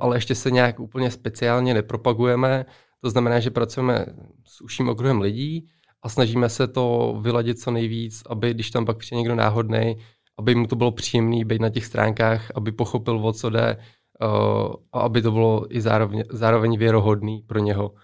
ale 0.00 0.16
ještě 0.16 0.34
se 0.34 0.50
nějak 0.50 0.80
úplně 0.80 1.10
speciálně 1.10 1.74
nepropagujeme. 1.74 2.66
To 3.00 3.10
znamená, 3.10 3.40
že 3.40 3.50
pracujeme 3.50 4.06
s 4.46 4.60
užším 4.60 4.88
okruhem 4.88 5.20
lidí 5.20 5.68
a 6.02 6.08
snažíme 6.08 6.48
se 6.48 6.68
to 6.68 7.16
vyladit 7.22 7.60
co 7.60 7.70
nejvíc, 7.70 8.22
aby 8.30 8.54
když 8.54 8.70
tam 8.70 8.86
pak 8.86 8.98
přijde 8.98 9.18
někdo 9.18 9.34
náhodný, 9.34 9.96
aby 10.38 10.54
mu 10.54 10.66
to 10.66 10.76
bylo 10.76 10.92
příjemné 10.92 11.44
být 11.44 11.60
na 11.60 11.70
těch 11.70 11.84
stránkách, 11.84 12.50
aby 12.54 12.72
pochopil, 12.72 13.26
o 13.26 13.32
co 13.32 13.50
jde 13.50 13.76
uh, 13.76 14.74
a 14.92 15.00
aby 15.00 15.22
to 15.22 15.30
bylo 15.30 15.76
i 15.76 15.80
zároveň, 15.80 16.24
zároveň 16.30 16.78
věrohodný 16.78 17.42
pro 17.46 17.58
něho 17.58 17.94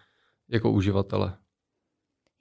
jako 0.48 0.70
uživatele. 0.70 1.36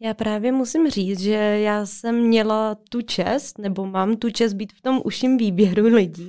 Já 0.04 0.14
právě 0.14 0.52
musím 0.52 0.90
říct, 0.90 1.20
že 1.20 1.36
já 1.60 1.86
jsem 1.86 2.16
měla 2.16 2.76
tu 2.90 3.02
čest, 3.02 3.58
nebo 3.58 3.86
mám 3.86 4.16
tu 4.18 4.30
čest 4.30 4.54
být 4.54 4.74
v 4.74 4.82
tom 4.82 5.02
uším 5.06 5.38
výběru 5.38 5.86
lidí. 5.86 6.28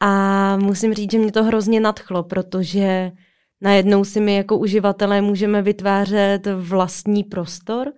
A 0.00 0.56
musím 0.56 0.94
říct, 0.94 1.10
že 1.10 1.18
mě 1.18 1.32
to 1.32 1.44
hrozně 1.44 1.80
nadchlo, 1.80 2.22
protože 2.22 3.12
najednou 3.60 4.04
si 4.04 4.20
my 4.20 4.34
jako 4.34 4.58
uživatelé 4.58 5.20
můžeme 5.20 5.62
vytvářet 5.62 6.46
vlastní 6.56 7.24
prostor, 7.24 7.92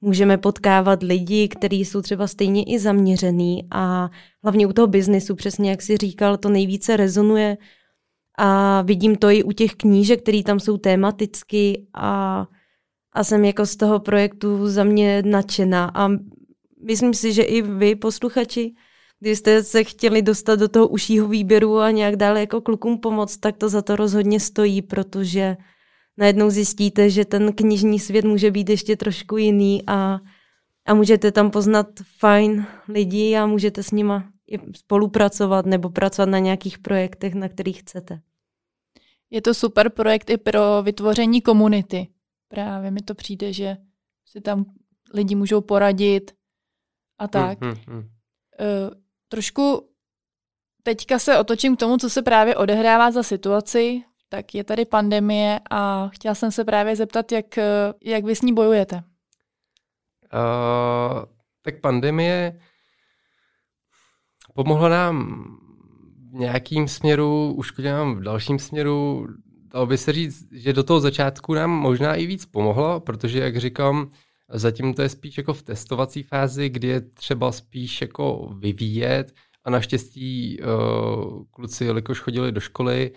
můžeme 0.00 0.38
potkávat 0.38 1.02
lidi, 1.02 1.48
kteří 1.48 1.84
jsou 1.84 2.02
třeba 2.02 2.26
stejně 2.26 2.62
i 2.62 2.78
zaměřený 2.78 3.66
a 3.70 4.10
hlavně 4.42 4.66
u 4.66 4.72
toho 4.72 4.86
biznesu, 4.86 5.34
přesně 5.34 5.70
jak 5.70 5.82
si 5.82 5.96
říkal, 5.96 6.36
to 6.36 6.48
nejvíce 6.48 6.96
rezonuje. 6.96 7.58
A 8.38 8.82
vidím 8.82 9.16
to 9.16 9.30
i 9.30 9.42
u 9.42 9.52
těch 9.52 9.74
knížek, 9.74 10.22
které 10.22 10.42
tam 10.42 10.60
jsou 10.60 10.76
tematicky 10.76 11.86
a 11.94 12.46
a 13.16 13.24
jsem 13.24 13.44
jako 13.44 13.66
z 13.66 13.76
toho 13.76 14.00
projektu 14.00 14.68
za 14.68 14.84
mě 14.84 15.22
nadšená. 15.26 15.90
A 15.94 16.08
myslím 16.86 17.14
si, 17.14 17.32
že 17.32 17.42
i 17.42 17.62
vy, 17.62 17.94
posluchači, 17.94 18.74
když 19.20 19.38
jste 19.38 19.62
se 19.62 19.84
chtěli 19.84 20.22
dostat 20.22 20.58
do 20.58 20.68
toho 20.68 20.88
užšího 20.88 21.28
výběru 21.28 21.78
a 21.78 21.90
nějak 21.90 22.16
dále 22.16 22.40
jako 22.40 22.60
klukům 22.60 22.98
pomoct, 22.98 23.36
tak 23.36 23.56
to 23.56 23.68
za 23.68 23.82
to 23.82 23.96
rozhodně 23.96 24.40
stojí, 24.40 24.82
protože 24.82 25.56
najednou 26.16 26.50
zjistíte, 26.50 27.10
že 27.10 27.24
ten 27.24 27.52
knižní 27.52 28.00
svět 28.00 28.24
může 28.24 28.50
být 28.50 28.68
ještě 28.68 28.96
trošku 28.96 29.36
jiný 29.36 29.82
a, 29.86 30.18
a 30.86 30.94
můžete 30.94 31.32
tam 31.32 31.50
poznat 31.50 31.86
fajn 32.18 32.66
lidi 32.88 33.36
a 33.36 33.46
můžete 33.46 33.82
s 33.82 33.90
nima 33.90 34.24
spolupracovat 34.76 35.66
nebo 35.66 35.90
pracovat 35.90 36.28
na 36.28 36.38
nějakých 36.38 36.78
projektech, 36.78 37.34
na 37.34 37.48
kterých 37.48 37.80
chcete. 37.80 38.20
Je 39.30 39.42
to 39.42 39.54
super 39.54 39.90
projekt 39.90 40.30
i 40.30 40.36
pro 40.36 40.82
vytvoření 40.82 41.42
komunity. 41.42 42.08
Právě 42.48 42.90
mi 42.90 43.00
to 43.00 43.14
přijde, 43.14 43.52
že 43.52 43.76
si 44.26 44.40
tam 44.40 44.64
lidi 45.14 45.34
můžou 45.34 45.60
poradit 45.60 46.34
a 47.18 47.28
tak. 47.28 47.62
Hmm, 47.62 47.72
hmm, 47.72 47.82
hmm. 47.86 47.98
Uh, 47.98 48.90
trošku 49.28 49.88
teďka 50.82 51.18
se 51.18 51.38
otočím 51.38 51.76
k 51.76 51.78
tomu, 51.78 51.96
co 51.96 52.10
se 52.10 52.22
právě 52.22 52.56
odehrává 52.56 53.10
za 53.10 53.22
situaci. 53.22 54.02
Tak 54.28 54.54
je 54.54 54.64
tady 54.64 54.84
pandemie 54.84 55.60
a 55.70 56.08
chtěla 56.08 56.34
jsem 56.34 56.52
se 56.52 56.64
právě 56.64 56.96
zeptat, 56.96 57.32
jak, 57.32 57.58
jak 58.04 58.24
vy 58.24 58.36
s 58.36 58.42
ní 58.42 58.54
bojujete. 58.54 58.96
Uh, 58.96 59.02
tak 61.62 61.80
pandemie 61.80 62.60
pomohla 64.54 64.88
nám 64.88 65.44
v 66.30 66.34
nějakým 66.34 66.88
směru, 66.88 67.54
uškodila 67.56 67.96
nám 67.96 68.14
v 68.14 68.22
dalším 68.22 68.58
směru 68.58 69.26
dalo 69.76 69.86
by 69.86 69.98
se 69.98 70.12
říct, 70.12 70.48
že 70.52 70.72
do 70.72 70.82
toho 70.82 71.00
začátku 71.00 71.54
nám 71.54 71.70
možná 71.70 72.14
i 72.14 72.26
víc 72.26 72.46
pomohlo, 72.46 73.00
protože, 73.00 73.38
jak 73.38 73.56
říkám, 73.56 74.10
zatím 74.48 74.94
to 74.94 75.02
je 75.02 75.08
spíš 75.08 75.38
jako 75.38 75.52
v 75.52 75.62
testovací 75.62 76.22
fázi, 76.22 76.68
kdy 76.68 76.88
je 76.88 77.00
třeba 77.00 77.52
spíš 77.52 78.00
jako 78.00 78.54
vyvíjet 78.58 79.32
a 79.64 79.70
naštěstí 79.70 80.60
uh, 80.60 81.44
kluci, 81.50 81.84
jelikož 81.84 82.20
chodili 82.20 82.52
do 82.52 82.60
školy 82.60 83.10
uh, 83.10 83.16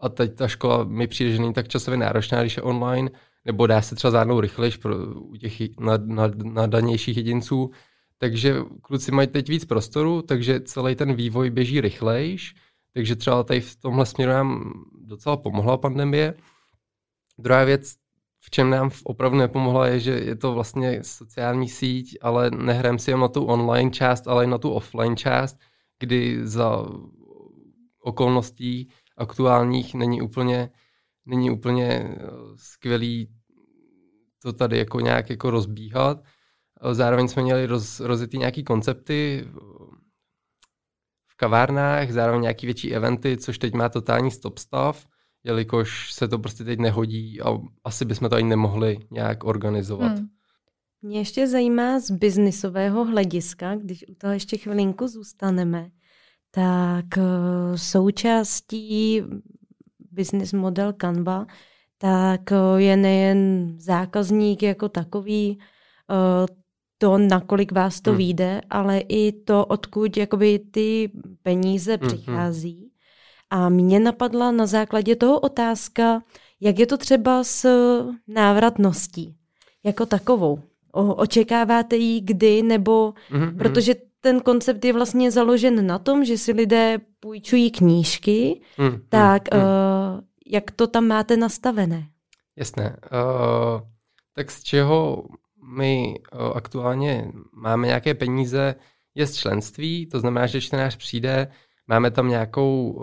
a 0.00 0.08
teď 0.08 0.34
ta 0.34 0.48
škola 0.48 0.84
mi 0.84 1.06
přijde, 1.06 1.30
že 1.32 1.38
není 1.38 1.52
tak 1.52 1.68
časově 1.68 1.98
náročná, 1.98 2.40
když 2.40 2.56
je 2.56 2.62
online, 2.62 3.10
nebo 3.44 3.66
dá 3.66 3.82
se 3.82 3.94
třeba 3.94 4.10
zvládnout 4.10 4.40
rychlejš 4.40 4.76
pro, 4.76 4.96
u 5.14 5.36
těch 5.36 5.78
nad, 5.78 6.06
nad, 6.06 6.34
nadanějších 6.34 7.16
jedinců, 7.16 7.70
takže 8.18 8.56
kluci 8.82 9.12
mají 9.12 9.28
teď 9.28 9.48
víc 9.48 9.64
prostoru, 9.64 10.22
takže 10.22 10.60
celý 10.60 10.94
ten 10.94 11.14
vývoj 11.14 11.50
běží 11.50 11.80
rychlejš, 11.80 12.54
takže 12.94 13.16
třeba 13.16 13.42
tady 13.42 13.60
v 13.60 13.76
tomhle 13.76 14.06
směru 14.06 14.32
nám 14.32 14.72
docela 15.00 15.36
pomohla 15.36 15.76
pandemie. 15.76 16.34
Druhá 17.38 17.64
věc, 17.64 17.94
v 18.40 18.50
čem 18.50 18.70
nám 18.70 18.90
opravdu 19.04 19.38
nepomohla, 19.38 19.86
je, 19.86 20.00
že 20.00 20.10
je 20.10 20.36
to 20.36 20.52
vlastně 20.52 20.98
sociální 21.02 21.68
síť, 21.68 22.18
ale 22.22 22.50
nehrám 22.50 22.98
si 22.98 23.10
jen 23.10 23.20
na 23.20 23.28
tu 23.28 23.44
online 23.44 23.90
část, 23.90 24.28
ale 24.28 24.44
i 24.44 24.46
na 24.46 24.58
tu 24.58 24.70
offline 24.70 25.16
část, 25.16 25.58
kdy 25.98 26.38
za 26.42 26.86
okolností 28.08 28.88
aktuálních 29.16 29.94
není 29.94 30.22
úplně, 30.22 30.70
není 31.26 31.50
úplně 31.50 31.86
eh, 31.86 32.16
skvělý 32.56 33.28
to 34.42 34.52
tady 34.52 34.78
jako 34.78 35.00
nějak 35.00 35.30
jako 35.30 35.50
rozbíhat. 35.50 36.24
Zároveň 36.92 37.28
jsme 37.28 37.42
měli 37.42 37.66
roz, 37.66 38.00
rozjetý 38.00 38.38
nějaký 38.38 38.64
koncepty, 38.64 39.48
kavárnách, 41.38 42.10
zároveň 42.10 42.42
nějaký 42.42 42.66
větší 42.66 42.94
eventy, 42.94 43.36
což 43.36 43.58
teď 43.58 43.74
má 43.74 43.88
totální 43.88 44.30
stop 44.30 44.58
stav, 44.58 45.06
jelikož 45.44 46.12
se 46.12 46.28
to 46.28 46.38
prostě 46.38 46.64
teď 46.64 46.78
nehodí 46.78 47.40
a 47.40 47.58
asi 47.84 48.04
bychom 48.04 48.28
to 48.28 48.36
ani 48.36 48.48
nemohli 48.48 48.98
nějak 49.10 49.44
organizovat. 49.44 50.18
Hmm. 50.18 50.28
Mě 51.02 51.18
ještě 51.18 51.46
zajímá 51.46 52.00
z 52.00 52.10
biznisového 52.10 53.04
hlediska, 53.04 53.76
když 53.76 54.04
u 54.08 54.14
toho 54.14 54.32
ještě 54.32 54.56
chvilinku 54.56 55.08
zůstaneme, 55.08 55.90
tak 56.50 57.18
eh, 57.18 57.78
součástí 57.78 59.22
business 60.12 60.52
model 60.52 60.92
Canva, 60.92 61.46
tak 61.98 62.52
eh, 62.52 62.82
je 62.82 62.96
nejen 62.96 63.74
zákazník 63.78 64.62
jako 64.62 64.88
takový, 64.88 65.58
eh, 66.10 66.46
to, 66.98 67.18
nakolik 67.18 67.72
vás 67.72 68.00
to 68.00 68.10
hmm. 68.10 68.18
vyjde, 68.18 68.60
ale 68.70 68.98
i 68.98 69.32
to, 69.32 69.66
odkud 69.66 70.16
jakoby 70.16 70.58
ty 70.58 71.10
peníze 71.42 71.96
hmm. 71.96 72.08
přichází. 72.08 72.90
A 73.50 73.68
mě 73.68 74.00
napadla 74.00 74.50
na 74.50 74.66
základě 74.66 75.16
toho 75.16 75.40
otázka, 75.40 76.22
jak 76.60 76.78
je 76.78 76.86
to 76.86 76.96
třeba 76.96 77.44
s 77.44 77.68
návratností 78.28 79.34
jako 79.84 80.06
takovou. 80.06 80.60
O, 80.92 81.14
očekáváte 81.14 81.96
ji 81.96 82.20
kdy, 82.20 82.62
nebo 82.62 83.14
hmm. 83.30 83.58
protože 83.58 83.94
ten 84.28 84.40
koncept 84.40 84.84
je 84.84 84.92
vlastně 84.92 85.30
založen 85.30 85.86
na 85.86 85.98
tom, 85.98 86.24
že 86.24 86.38
si 86.38 86.52
lidé 86.52 86.98
půjčují 87.20 87.70
knížky, 87.70 88.60
hmm. 88.76 89.00
tak 89.08 89.54
hmm. 89.54 89.62
Uh, 89.62 90.20
jak 90.46 90.70
to 90.70 90.86
tam 90.86 91.06
máte 91.06 91.36
nastavené? 91.36 92.08
Jasné. 92.56 92.96
Uh, 93.12 93.80
tak 94.34 94.50
z 94.50 94.62
čeho 94.62 95.24
my 95.76 96.14
aktuálně 96.54 97.32
máme 97.52 97.86
nějaké 97.86 98.14
peníze, 98.14 98.74
je 99.14 99.26
z 99.26 99.36
členství, 99.36 100.06
to 100.06 100.20
znamená, 100.20 100.46
že 100.46 100.60
čtenář 100.60 100.96
přijde, 100.96 101.48
máme 101.86 102.10
tam 102.10 102.28
nějakou 102.28 103.00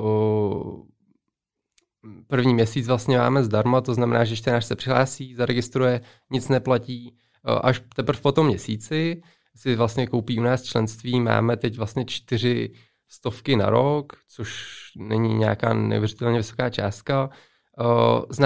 první 2.27 2.53
měsíc 2.53 2.87
vlastně 2.87 3.17
máme 3.17 3.43
zdarma, 3.43 3.81
to 3.81 3.93
znamená, 3.93 4.23
že 4.23 4.35
čtenář 4.35 4.65
se 4.65 4.75
přihlásí, 4.75 5.35
zaregistruje, 5.35 6.01
nic 6.31 6.49
neplatí, 6.49 7.17
až 7.43 7.81
teprve 7.95 8.21
po 8.21 8.31
tom 8.31 8.47
měsíci 8.47 9.21
si 9.55 9.75
vlastně 9.75 10.07
koupí 10.07 10.39
u 10.39 10.43
nás 10.43 10.63
členství, 10.63 11.19
máme 11.19 11.57
teď 11.57 11.77
vlastně 11.77 12.05
čtyři 12.05 12.71
stovky 13.09 13.55
na 13.55 13.69
rok, 13.69 14.13
což 14.27 14.65
není 14.97 15.33
nějaká 15.33 15.73
neuvěřitelně 15.73 16.37
vysoká 16.37 16.69
částka. 16.69 17.29
Z 18.29 18.39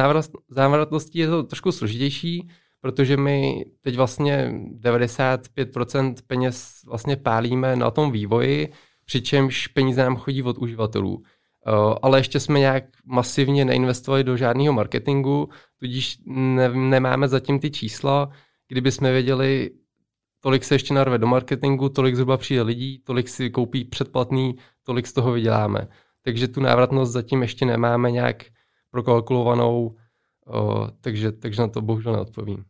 návratností 0.55 1.19
je 1.19 1.27
to 1.27 1.43
trošku 1.43 1.71
složitější, 1.71 2.49
protože 2.81 3.17
my 3.17 3.65
teď 3.81 3.95
vlastně 3.95 4.53
95% 4.83 6.15
peněz 6.27 6.81
vlastně 6.85 7.17
pálíme 7.17 7.75
na 7.75 7.91
tom 7.91 8.11
vývoji, 8.11 8.73
přičemž 9.05 9.67
peníze 9.67 10.03
nám 10.03 10.15
chodí 10.15 10.43
od 10.43 10.57
uživatelů. 10.57 11.15
Uh, 11.15 11.95
ale 12.01 12.19
ještě 12.19 12.39
jsme 12.39 12.59
nějak 12.59 12.83
masivně 13.05 13.65
neinvestovali 13.65 14.23
do 14.23 14.37
žádného 14.37 14.73
marketingu, 14.73 15.49
tudíž 15.79 16.17
ne, 16.25 16.69
nemáme 16.69 17.27
zatím 17.27 17.59
ty 17.59 17.71
čísla. 17.71 18.29
Kdyby 18.67 18.91
jsme 18.91 19.11
věděli, 19.11 19.71
tolik 20.39 20.63
se 20.63 20.75
ještě 20.75 20.93
narve 20.93 21.17
do 21.17 21.27
marketingu, 21.27 21.89
tolik 21.89 22.15
zhruba 22.15 22.37
přijde 22.37 22.61
lidí, 22.61 22.99
tolik 22.99 23.29
si 23.29 23.49
koupí 23.49 23.85
předplatný, 23.85 24.55
tolik 24.83 25.07
z 25.07 25.13
toho 25.13 25.31
vyděláme. 25.31 25.87
Takže 26.21 26.47
tu 26.47 26.61
návratnost 26.61 27.11
zatím 27.11 27.41
ještě 27.41 27.65
nemáme 27.65 28.11
nějak 28.11 28.45
prokalkulovanou, 28.91 29.95
uh, 30.45 30.87
takže, 31.01 31.31
takže 31.31 31.61
na 31.61 31.67
to 31.67 31.81
bohužel 31.81 32.13
neodpovím. 32.13 32.65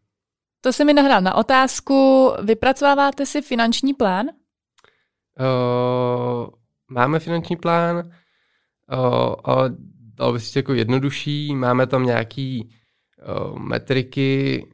To 0.61 0.73
se 0.73 0.85
mi 0.85 0.93
nahrál 0.93 1.21
na 1.21 1.35
otázku. 1.35 2.31
Vypracováváte 2.43 3.25
si 3.25 3.41
finanční 3.41 3.93
plán? 3.93 4.25
Uh, 5.39 6.49
máme 6.89 7.19
finanční 7.19 7.55
plán, 7.55 7.95
uh, 7.97 9.35
ale 9.43 9.75
dalo 10.15 10.33
by 10.33 10.39
se 10.39 10.59
jako 10.59 10.73
jednodušší. 10.73 11.55
Máme 11.55 11.87
tam 11.87 12.05
nějaký 12.05 12.69
uh, 13.49 13.59
metriky, 13.59 14.65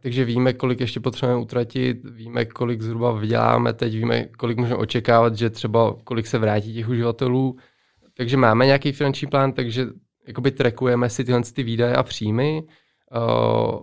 takže 0.00 0.24
víme, 0.24 0.52
kolik 0.52 0.80
ještě 0.80 1.00
potřebujeme 1.00 1.42
utratit, 1.42 1.96
víme, 2.10 2.44
kolik 2.44 2.82
zhruba 2.82 3.12
vyděláme 3.12 3.72
teď, 3.72 3.92
víme, 3.92 4.24
kolik 4.24 4.58
můžeme 4.58 4.76
očekávat, 4.76 5.36
že 5.36 5.50
třeba 5.50 5.96
kolik 6.04 6.26
se 6.26 6.38
vrátí 6.38 6.74
těch 6.74 6.88
uživatelů. 6.88 7.56
Takže 8.16 8.36
máme 8.36 8.66
nějaký 8.66 8.92
finanční 8.92 9.28
plán, 9.28 9.52
takže 9.52 9.86
jakoby 10.26 10.50
trackujeme 10.50 11.10
si 11.10 11.24
tyhle 11.24 11.42
ty 11.42 11.62
výdaje 11.62 11.96
a 11.96 12.02
příjmy. 12.02 12.62
Uh, 13.16 13.80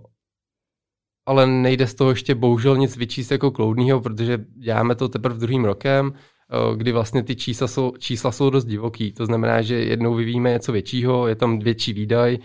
ale 1.25 1.47
nejde 1.47 1.87
z 1.87 1.93
toho 1.93 2.09
ještě 2.09 2.35
bohužel 2.35 2.77
nic 2.77 2.97
vyčíst 2.97 3.31
jako 3.31 3.51
kloudního, 3.51 4.01
protože 4.01 4.37
děláme 4.57 4.95
to 4.95 5.09
teprve 5.09 5.39
druhým 5.39 5.65
rokem, 5.65 6.05
uh, 6.07 6.77
kdy 6.77 6.91
vlastně 6.91 7.23
ty 7.23 7.35
čísla 7.35 7.67
jsou, 7.67 7.93
čísla 7.97 8.31
jsou 8.31 8.49
dost 8.49 8.65
divoký. 8.65 9.11
To 9.11 9.25
znamená, 9.25 9.61
že 9.61 9.75
jednou 9.75 10.15
vyvíjíme 10.15 10.51
něco 10.51 10.71
většího, 10.71 11.27
je 11.27 11.35
tam 11.35 11.59
větší 11.59 11.93
výdaj, 11.93 12.37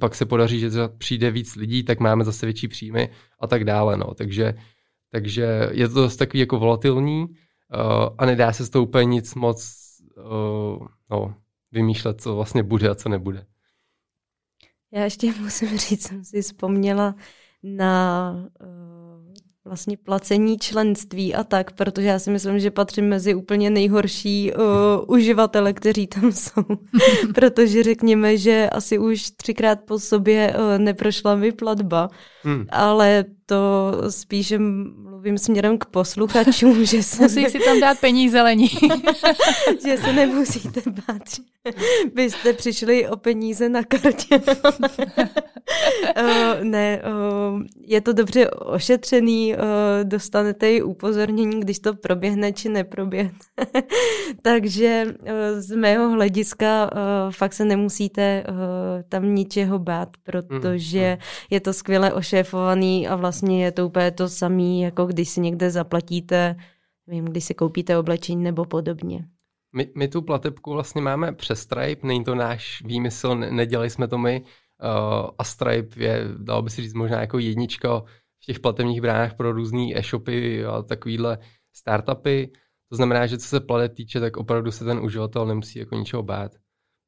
pak 0.00 0.14
se 0.14 0.26
podaří, 0.26 0.60
že 0.60 0.70
přijde 0.98 1.30
víc 1.30 1.56
lidí, 1.56 1.82
tak 1.82 2.00
máme 2.00 2.24
zase 2.24 2.46
větší 2.46 2.68
příjmy 2.68 3.08
a 3.40 3.46
tak 3.46 3.64
dále. 3.64 3.96
No. 3.96 4.14
Takže, 4.14 4.54
takže 5.10 5.68
je 5.72 5.88
to 5.88 5.94
dost 5.94 6.16
takový 6.16 6.40
jako 6.40 6.58
volatilní 6.58 7.24
uh, 7.24 7.36
a 8.18 8.26
nedá 8.26 8.52
se 8.52 8.64
s 8.66 8.70
tou 8.70 8.82
úplně 8.82 9.04
nic 9.04 9.34
moc 9.34 9.82
uh, 10.16 10.86
no, 11.10 11.34
vymýšlet, 11.72 12.20
co 12.20 12.36
vlastně 12.36 12.62
bude 12.62 12.88
a 12.88 12.94
co 12.94 13.08
nebude. 13.08 13.46
Já 14.92 15.04
ještě 15.04 15.32
musím 15.40 15.78
říct, 15.78 16.08
jsem 16.08 16.24
si 16.24 16.42
vzpomněla 16.42 17.14
na 17.62 18.32
uh, 18.60 19.34
vlastně 19.64 19.96
placení 19.96 20.58
členství 20.58 21.34
a 21.34 21.44
tak, 21.44 21.72
protože 21.72 22.06
já 22.06 22.18
si 22.18 22.30
myslím, 22.30 22.58
že 22.58 22.70
patřím 22.70 23.08
mezi 23.08 23.34
úplně 23.34 23.70
nejhorší 23.70 24.52
uh, 24.52 24.64
uživatele, 25.06 25.72
kteří 25.72 26.06
tam 26.06 26.32
jsou. 26.32 26.62
protože 27.34 27.82
řekněme, 27.82 28.36
že 28.36 28.70
asi 28.72 28.98
už 28.98 29.30
třikrát 29.30 29.78
po 29.80 29.98
sobě 29.98 30.54
uh, 30.54 30.78
neprošla 30.78 31.34
mi 31.34 31.52
platba, 31.52 32.08
hmm. 32.42 32.66
ale 32.70 33.24
to 33.52 33.92
spíše 34.10 34.58
mluvím 35.22 35.38
směrem 35.38 35.78
k 35.78 35.84
posluchačům, 35.84 36.84
že 36.84 37.02
se... 37.02 37.22
Musí 37.22 37.44
si 37.44 37.58
tam 37.58 37.80
dát 37.80 37.98
peníze 38.00 38.42
lení. 38.42 38.68
že 39.86 39.96
se 39.96 40.12
nemusíte 40.12 40.80
bát, 40.90 41.22
že 41.36 41.42
byste 42.14 42.52
přišli 42.52 43.08
o 43.08 43.16
peníze 43.16 43.68
na 43.68 43.82
kartě. 43.82 44.42
uh, 46.16 46.62
ne, 46.62 47.02
uh, 47.02 47.62
je 47.86 48.00
to 48.00 48.12
dobře 48.12 48.50
ošetřený, 48.50 49.54
uh, 49.54 49.60
dostanete 50.02 50.72
i 50.72 50.82
upozornění, 50.82 51.60
když 51.60 51.78
to 51.78 51.94
proběhne 51.94 52.52
či 52.52 52.68
neproběhne. 52.68 53.38
Takže 54.42 55.04
uh, 55.06 55.28
z 55.58 55.76
mého 55.76 56.10
hlediska 56.10 56.90
uh, 56.92 57.32
fakt 57.32 57.52
se 57.52 57.64
nemusíte 57.64 58.44
uh, 58.48 58.54
tam 59.08 59.34
ničeho 59.34 59.78
bát, 59.78 60.08
protože 60.22 61.10
mm, 61.10 61.22
je 61.50 61.60
to 61.60 61.72
skvěle 61.72 62.12
ošéfovaný 62.12 63.08
a 63.08 63.16
vlastně 63.16 63.41
je 63.50 63.72
to 63.72 63.86
úplně 63.86 64.10
to 64.10 64.28
samé, 64.28 64.78
jako 64.78 65.06
když 65.06 65.28
si 65.28 65.40
někde 65.40 65.70
zaplatíte, 65.70 66.56
nevím, 67.06 67.24
když 67.24 67.44
si 67.44 67.54
koupíte 67.54 67.98
oblečení 67.98 68.42
nebo 68.42 68.64
podobně. 68.64 69.28
My, 69.74 69.92
my 69.96 70.08
tu 70.08 70.22
platebku 70.22 70.72
vlastně 70.72 71.02
máme 71.02 71.32
přes 71.32 71.60
Stripe, 71.60 72.06
není 72.06 72.24
to 72.24 72.34
náš 72.34 72.82
výmysl, 72.84 73.34
ne, 73.34 73.50
nedělali 73.50 73.90
jsme 73.90 74.08
to 74.08 74.18
my 74.18 74.40
uh, 74.42 75.30
a 75.38 75.44
Stripe 75.44 76.04
je, 76.04 76.24
dalo 76.36 76.62
by 76.62 76.70
si 76.70 76.82
říct, 76.82 76.94
možná 76.94 77.20
jako 77.20 77.38
jednička 77.38 78.00
v 78.40 78.44
těch 78.46 78.60
platebních 78.60 79.00
bránách 79.00 79.34
pro 79.34 79.52
různé 79.52 79.98
e-shopy 79.98 80.64
a 80.64 80.82
takovýhle 80.82 81.38
startupy. 81.72 82.52
To 82.88 82.96
znamená, 82.96 83.26
že 83.26 83.38
co 83.38 83.46
se 83.48 83.60
plateb 83.60 83.94
týče, 83.94 84.20
tak 84.20 84.36
opravdu 84.36 84.70
se 84.70 84.84
ten 84.84 84.98
uživatel 84.98 85.46
nemusí 85.46 85.78
jako 85.78 85.94
ničeho 85.94 86.22
bát, 86.22 86.52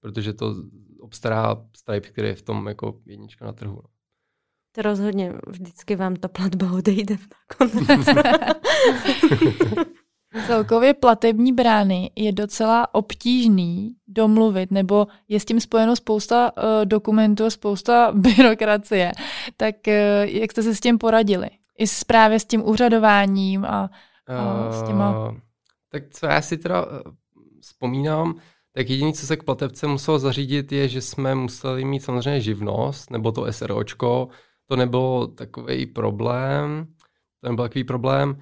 protože 0.00 0.33
to 0.33 0.55
obstará 1.00 1.57
Stripe, 1.76 2.09
který 2.09 2.29
je 2.29 2.35
v 2.35 2.43
tom 2.43 2.67
jako 2.67 3.00
jednička 3.07 3.45
na 3.45 3.53
trhu. 3.53 3.75
No. 3.75 3.94
To 4.75 4.83
rozhodně 4.83 5.33
vždycky 5.47 5.97
vám 5.97 6.16
ta 6.16 6.28
platba 6.28 6.73
odejde 6.73 7.16
nakonec. 7.50 8.07
Celkově 10.47 10.95
platební 10.95 11.52
brány 11.52 12.11
je 12.16 12.33
docela 12.33 12.95
obtížný 12.95 13.95
domluvit, 14.09 14.71
nebo 14.71 15.07
je 15.28 15.40
s 15.40 15.45
tím 15.45 15.61
spojeno 15.61 15.97
spousta 15.97 16.52
uh, 16.57 16.62
dokumentů, 16.85 17.50
spousta 17.50 18.12
byrokracie. 18.14 19.12
Tak 19.57 19.75
uh, 19.87 19.92
jak 20.25 20.53
jste 20.53 20.62
se 20.62 20.75
s 20.75 20.81
tím 20.81 20.99
poradili? 20.99 21.51
I 21.79 21.87
s 21.87 22.05
právě 22.05 22.40
s 22.40 22.44
tím 22.44 22.68
úřadováním 22.68 23.64
a, 23.64 23.90
a 24.29 24.66
uh, 24.66 24.72
s 24.72 24.87
těma... 24.87 25.33
Eh, 25.33 25.40
tak 25.92 26.03
co 26.11 26.27
já 26.27 26.42
si 26.42 26.59
teda 26.59 26.87
uh, 26.87 26.90
vzpomínám, 27.61 28.35
tak 28.72 28.90
jediné, 28.90 29.12
co 29.12 29.27
se 29.27 29.37
k 29.37 29.42
platebce 29.42 29.87
muselo 29.87 30.18
zařídit, 30.18 30.72
je, 30.72 30.88
že 30.88 31.01
jsme 31.01 31.35
museli 31.35 31.85
mít 31.85 32.01
samozřejmě 32.01 32.40
živnost, 32.40 33.11
nebo 33.11 33.33
to 33.33 33.53
SROčko, 33.53 34.29
to 34.66 34.77
nebylo 34.77 35.27
takový 35.27 35.87
problém, 35.87 36.87
to 37.40 37.48
nebyl 37.48 37.64
takový 37.64 37.85
problém. 37.85 38.38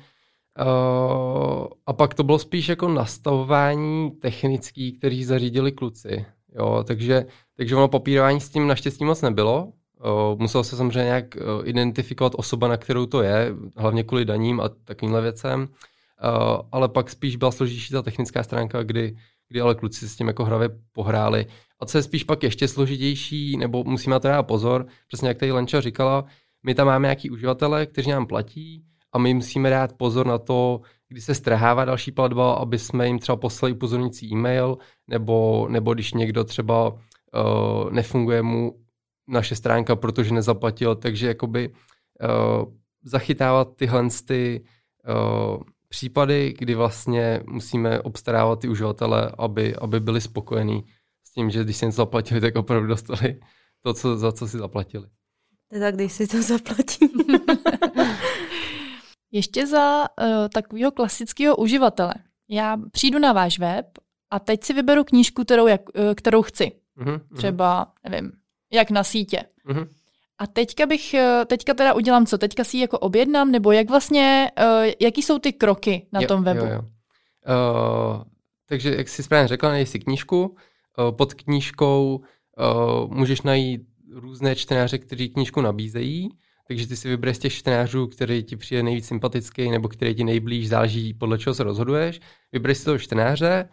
Uh, 0.61 1.67
a 1.87 1.93
pak 1.93 2.15
to 2.15 2.23
bylo 2.23 2.39
spíš 2.39 2.69
jako 2.69 2.89
nastavování 2.89 4.11
technický, 4.11 4.93
který 4.93 5.25
zařídili 5.25 5.73
kluci. 5.73 6.27
Jo, 6.55 6.85
takže, 6.87 7.27
takže 7.57 7.77
ono 7.77 7.89
papírování 7.89 8.41
s 8.41 8.51
tím 8.51 8.67
naštěstí 8.67 9.05
moc 9.05 9.23
nebylo. 9.23 9.65
Uh, 9.65 10.41
muselo 10.41 10.65
se 10.65 10.77
samozřejmě 10.77 11.05
nějak 11.05 11.37
uh, 11.37 11.69
identifikovat 11.69 12.33
osoba, 12.37 12.69
na 12.69 12.77
kterou 12.77 13.07
to 13.07 13.23
je, 13.23 13.55
hlavně 13.77 14.05
kvůli 14.05 14.25
daním 14.25 14.61
a 14.61 14.69
takovýmhle 14.69 15.21
věcem. 15.21 15.61
Uh, 15.61 16.61
ale 16.73 16.89
pak 16.89 17.11
spíš 17.11 17.37
byla 17.37 17.51
složitější 17.51 17.93
ta 17.93 18.03
technická 18.03 18.43
stránka, 18.43 18.83
kdy, 18.83 19.17
kdy 19.53 19.61
ale 19.61 19.75
kluci 19.75 20.09
s 20.09 20.17
tím 20.17 20.27
jako 20.27 20.45
hravě 20.45 20.69
pohráli. 20.93 21.47
A 21.81 21.87
co 21.87 21.99
je 21.99 22.03
spíš 22.03 22.25
pak 22.25 22.43
ještě 22.43 22.69
složitější, 22.69 23.57
nebo 23.57 23.85
musíme 23.85 24.21
to 24.21 24.29
dát 24.29 24.43
pozor, 24.43 24.87
přesně 25.09 25.29
jak 25.29 25.39
tady 25.39 25.53
Lenča 25.53 25.81
říkala, 25.81 26.25
my 26.63 26.75
tam 26.75 26.87
máme 26.87 27.07
nějaký 27.07 27.31
uživatele, 27.31 27.87
kteří 27.87 28.11
nám 28.11 28.27
platí, 28.27 28.85
a 29.13 29.19
my 29.19 29.35
musíme 29.35 29.71
dát 29.71 29.93
pozor 29.93 30.27
na 30.27 30.39
to, 30.39 30.81
kdy 31.09 31.21
se 31.21 31.35
strhává 31.35 31.85
další 31.85 32.13
platba, 32.13 32.55
aby 32.55 32.79
jsme 32.79 33.07
jim 33.07 33.19
třeba 33.19 33.37
poslali 33.37 33.73
upozorňující 33.73 34.33
e-mail, 34.33 34.79
nebo, 35.09 35.67
nebo 35.71 35.95
když 35.95 36.13
někdo 36.13 36.45
třeba 36.45 36.89
uh, 36.89 37.91
nefunguje 37.91 38.43
mu 38.43 38.73
naše 39.29 39.57
stránka, 39.57 39.97
protože 39.97 40.35
nezaplatil, 40.35 40.95
takže 40.95 41.27
jakoby 41.27 41.69
uh, 41.69 42.73
zachytávat 43.05 43.77
tyhle 43.77 44.09
ty, 44.27 44.65
uh, 45.09 45.63
případy, 45.93 46.55
kdy 46.59 46.75
vlastně 46.75 47.41
musíme 47.47 48.01
obstarávat 48.01 48.61
ty 48.61 48.69
uživatele, 48.69 49.33
aby, 49.39 49.77
aby 49.77 50.01
byli 50.01 50.21
spokojení 50.21 50.85
s 51.25 51.33
tím, 51.33 51.51
že 51.51 51.65
když 51.65 51.77
si 51.77 51.87
něco 51.87 51.97
zaplatili, 51.97 52.41
tak 52.41 52.57
opravdu 52.57 52.87
dostali 52.87 53.41
to, 53.81 53.95
co, 53.95 54.17
za 54.17 54.33
co 54.33 54.49
si 54.49 54.59
zaplatili. 54.59 55.07
Teda 55.69 55.91
když 55.91 56.13
si 56.13 56.27
to 56.27 56.43
zaplatí. 56.43 57.09
Ještě 59.33 59.67
za 59.67 60.01
uh, 60.01 60.27
takového 60.55 60.91
klasického 60.91 61.57
uživatele. 61.57 62.15
Já 62.49 62.77
přijdu 62.93 63.19
na 63.19 63.33
váš 63.33 63.59
web 63.59 63.87
a 64.31 64.39
teď 64.39 64.65
si 64.65 64.73
vyberu 64.73 65.05
knížku, 65.05 65.45
kterou, 65.45 65.67
jak, 65.67 65.81
uh, 65.89 66.15
kterou 66.15 66.43
chci. 66.43 66.73
Uh-huh, 66.99 67.21
Třeba, 67.37 67.93
nevím, 68.09 68.33
jak 68.73 68.91
na 68.91 69.05
sítě. 69.05 69.45
Uh-huh. 69.69 69.89
A 70.43 70.47
teďka 70.47 70.87
bych, 70.87 71.15
uh, 71.15 71.45
teďka 71.47 71.75
teda 71.75 71.95
udělám 71.95 72.27
co? 72.27 72.39
Teďka 72.39 72.65
si 72.65 72.77
ji 72.77 72.81
jako 72.81 72.99
objednám, 72.99 73.51
nebo 73.51 73.73
jak 73.73 73.91
vlastně, 73.91 74.51
uh, 74.61 74.93
jaký 75.01 75.23
jsou 75.23 75.39
ty 75.39 75.53
kroky 75.53 76.07
na 76.13 76.21
jo, 76.21 76.29
tom 76.29 76.45
webu? 76.45 76.65
Jo, 76.65 76.73
jo. 76.73 76.81
Uh, 76.81 78.23
takže, 78.69 78.95
jak 78.97 79.09
jsi 79.09 79.23
správně 79.23 79.49
řekla, 79.49 79.71
najdi 79.71 79.87
si 79.87 79.99
knížku. 79.99 80.57
Uh, 80.99 81.17
pod 81.17 81.35
knížkou 81.35 82.21
uh, 82.21 83.15
můžeš 83.15 83.43
najít 83.43 83.83
různé 84.15 84.57
čtenáře, 84.57 84.99
kteří 84.99 85.29
knížku 85.29 85.61
nabízejí. 85.61 86.29
Takže 86.69 86.87
ty 86.87 86.97
si 86.97 87.09
vybereš 87.09 87.39
těch 87.39 87.53
čtenářů, 87.53 88.07
který 88.07 88.43
ti 88.43 88.57
přijde 88.57 88.83
nejvíc 88.83 89.07
sympatický 89.07 89.71
nebo 89.71 89.89
který 89.89 90.15
ti 90.15 90.25
nejblíž, 90.25 90.69
záleží 90.69 91.15
podle 91.15 91.39
čeho 91.39 91.55
se 91.55 91.63
rozhoduješ. 91.63 92.21
Vybereš 92.53 92.79
si 92.79 92.85
toho 92.85 92.99
čtenáře, 92.99 93.69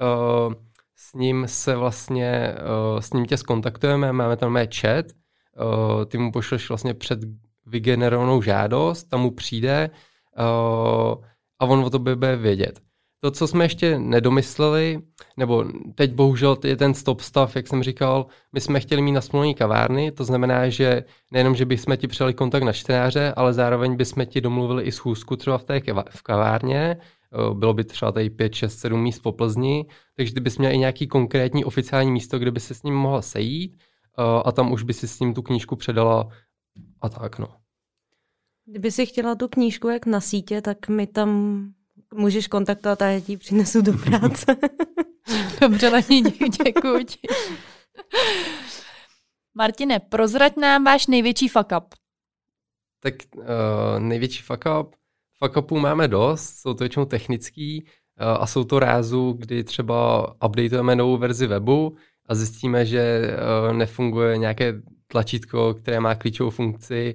uh, 0.00 0.54
s 0.96 1.14
ním 1.14 1.44
se 1.48 1.76
vlastně, 1.76 2.54
uh, 2.94 3.00
s 3.00 3.12
ním 3.12 3.26
tě 3.26 3.36
skontaktujeme, 3.36 4.12
máme 4.12 4.36
tam 4.36 4.52
mé 4.52 4.66
chat, 4.80 5.06
uh, 5.56 6.04
ty 6.04 6.18
mu 6.18 6.32
pošleš 6.32 6.68
vlastně 6.68 6.94
před 6.94 7.18
vygenerovanou 7.66 8.42
žádost, 8.42 9.04
tam 9.04 9.20
mu 9.20 9.30
přijde 9.30 9.90
uh, 10.38 11.24
a 11.58 11.64
on 11.64 11.84
o 11.84 11.90
tobě 11.90 12.16
bude 12.16 12.36
vědět. 12.36 12.80
To, 13.24 13.30
co 13.30 13.46
jsme 13.46 13.64
ještě 13.64 13.98
nedomysleli, 13.98 15.00
nebo 15.36 15.64
teď 15.94 16.12
bohužel 16.12 16.58
je 16.64 16.76
ten 16.76 16.94
stop 16.94 17.20
stav, 17.20 17.56
jak 17.56 17.68
jsem 17.68 17.82
říkal, 17.82 18.26
my 18.52 18.60
jsme 18.60 18.80
chtěli 18.80 19.02
mít 19.02 19.12
nasmluvený 19.12 19.54
kavárny, 19.54 20.12
to 20.12 20.24
znamená, 20.24 20.68
že 20.68 21.04
nejenom, 21.30 21.54
že 21.54 21.64
bychom 21.64 21.96
ti 21.96 22.08
přijali 22.08 22.34
kontakt 22.34 22.62
na 22.62 22.72
čtenáře, 22.72 23.32
ale 23.36 23.52
zároveň 23.52 23.96
bychom 23.96 24.26
ti 24.26 24.40
domluvili 24.40 24.82
i 24.82 24.92
schůzku 24.92 25.36
třeba 25.36 25.58
v 25.58 25.64
té 25.64 25.80
v 26.10 26.22
kavárně, 26.22 26.96
bylo 27.54 27.74
by 27.74 27.84
třeba 27.84 28.12
tady 28.12 28.30
5, 28.30 28.54
6, 28.54 28.78
7 28.78 29.02
míst 29.02 29.18
po 29.18 29.32
Plzni, 29.32 29.86
takže 30.16 30.40
bys 30.40 30.58
měl 30.58 30.72
i 30.72 30.78
nějaký 30.78 31.06
konkrétní 31.06 31.64
oficiální 31.64 32.10
místo, 32.10 32.38
kde 32.38 32.50
by 32.50 32.60
se 32.60 32.74
s 32.74 32.82
ním 32.82 32.94
mohla 32.94 33.22
sejít 33.22 33.82
a 34.44 34.52
tam 34.52 34.72
už 34.72 34.82
by 34.82 34.94
si 34.94 35.08
s 35.08 35.20
ním 35.20 35.34
tu 35.34 35.42
knížku 35.42 35.76
předala 35.76 36.28
a 37.00 37.08
tak 37.08 37.38
no. 37.38 37.48
Kdyby 38.64 38.90
si 38.90 39.06
chtěla 39.06 39.34
tu 39.34 39.48
knížku 39.48 39.88
jak 39.88 40.06
na 40.06 40.20
sítě, 40.20 40.62
tak 40.62 40.88
my 40.88 41.06
tam 41.06 41.62
můžeš 42.14 42.48
kontaktovat 42.48 43.02
a 43.02 43.06
já 43.06 43.20
ti 43.20 43.36
přinesu 43.36 43.82
do 43.82 43.92
práce. 43.92 44.56
Dobře, 45.60 45.88
Lení, 45.88 46.22
děkuji 46.64 47.04
ti. 47.04 47.18
Martine, 49.54 50.00
prozrať 50.00 50.56
nám 50.56 50.84
váš 50.84 51.06
největší 51.06 51.48
fuck 51.48 51.72
up. 51.78 51.94
Tak 53.00 53.14
uh, 53.34 53.44
největší 53.98 54.42
fuck 54.42 54.64
up, 54.80 54.94
fuck 55.38 55.56
upů 55.56 55.78
máme 55.78 56.08
dost, 56.08 56.60
jsou 56.60 56.74
to 56.74 56.84
většinou 56.84 57.04
technický 57.04 57.82
uh, 57.82 58.26
a 58.42 58.46
jsou 58.46 58.64
to 58.64 58.78
rázu, 58.78 59.32
kdy 59.32 59.64
třeba 59.64 60.26
updateujeme 60.46 60.96
novou 60.96 61.16
verzi 61.16 61.46
webu 61.46 61.96
a 62.26 62.34
zjistíme, 62.34 62.86
že 62.86 63.20
uh, 63.68 63.76
nefunguje 63.76 64.38
nějaké 64.38 64.74
tlačítko, 65.06 65.74
které 65.74 66.00
má 66.00 66.14
klíčovou 66.14 66.50
funkci, 66.50 67.14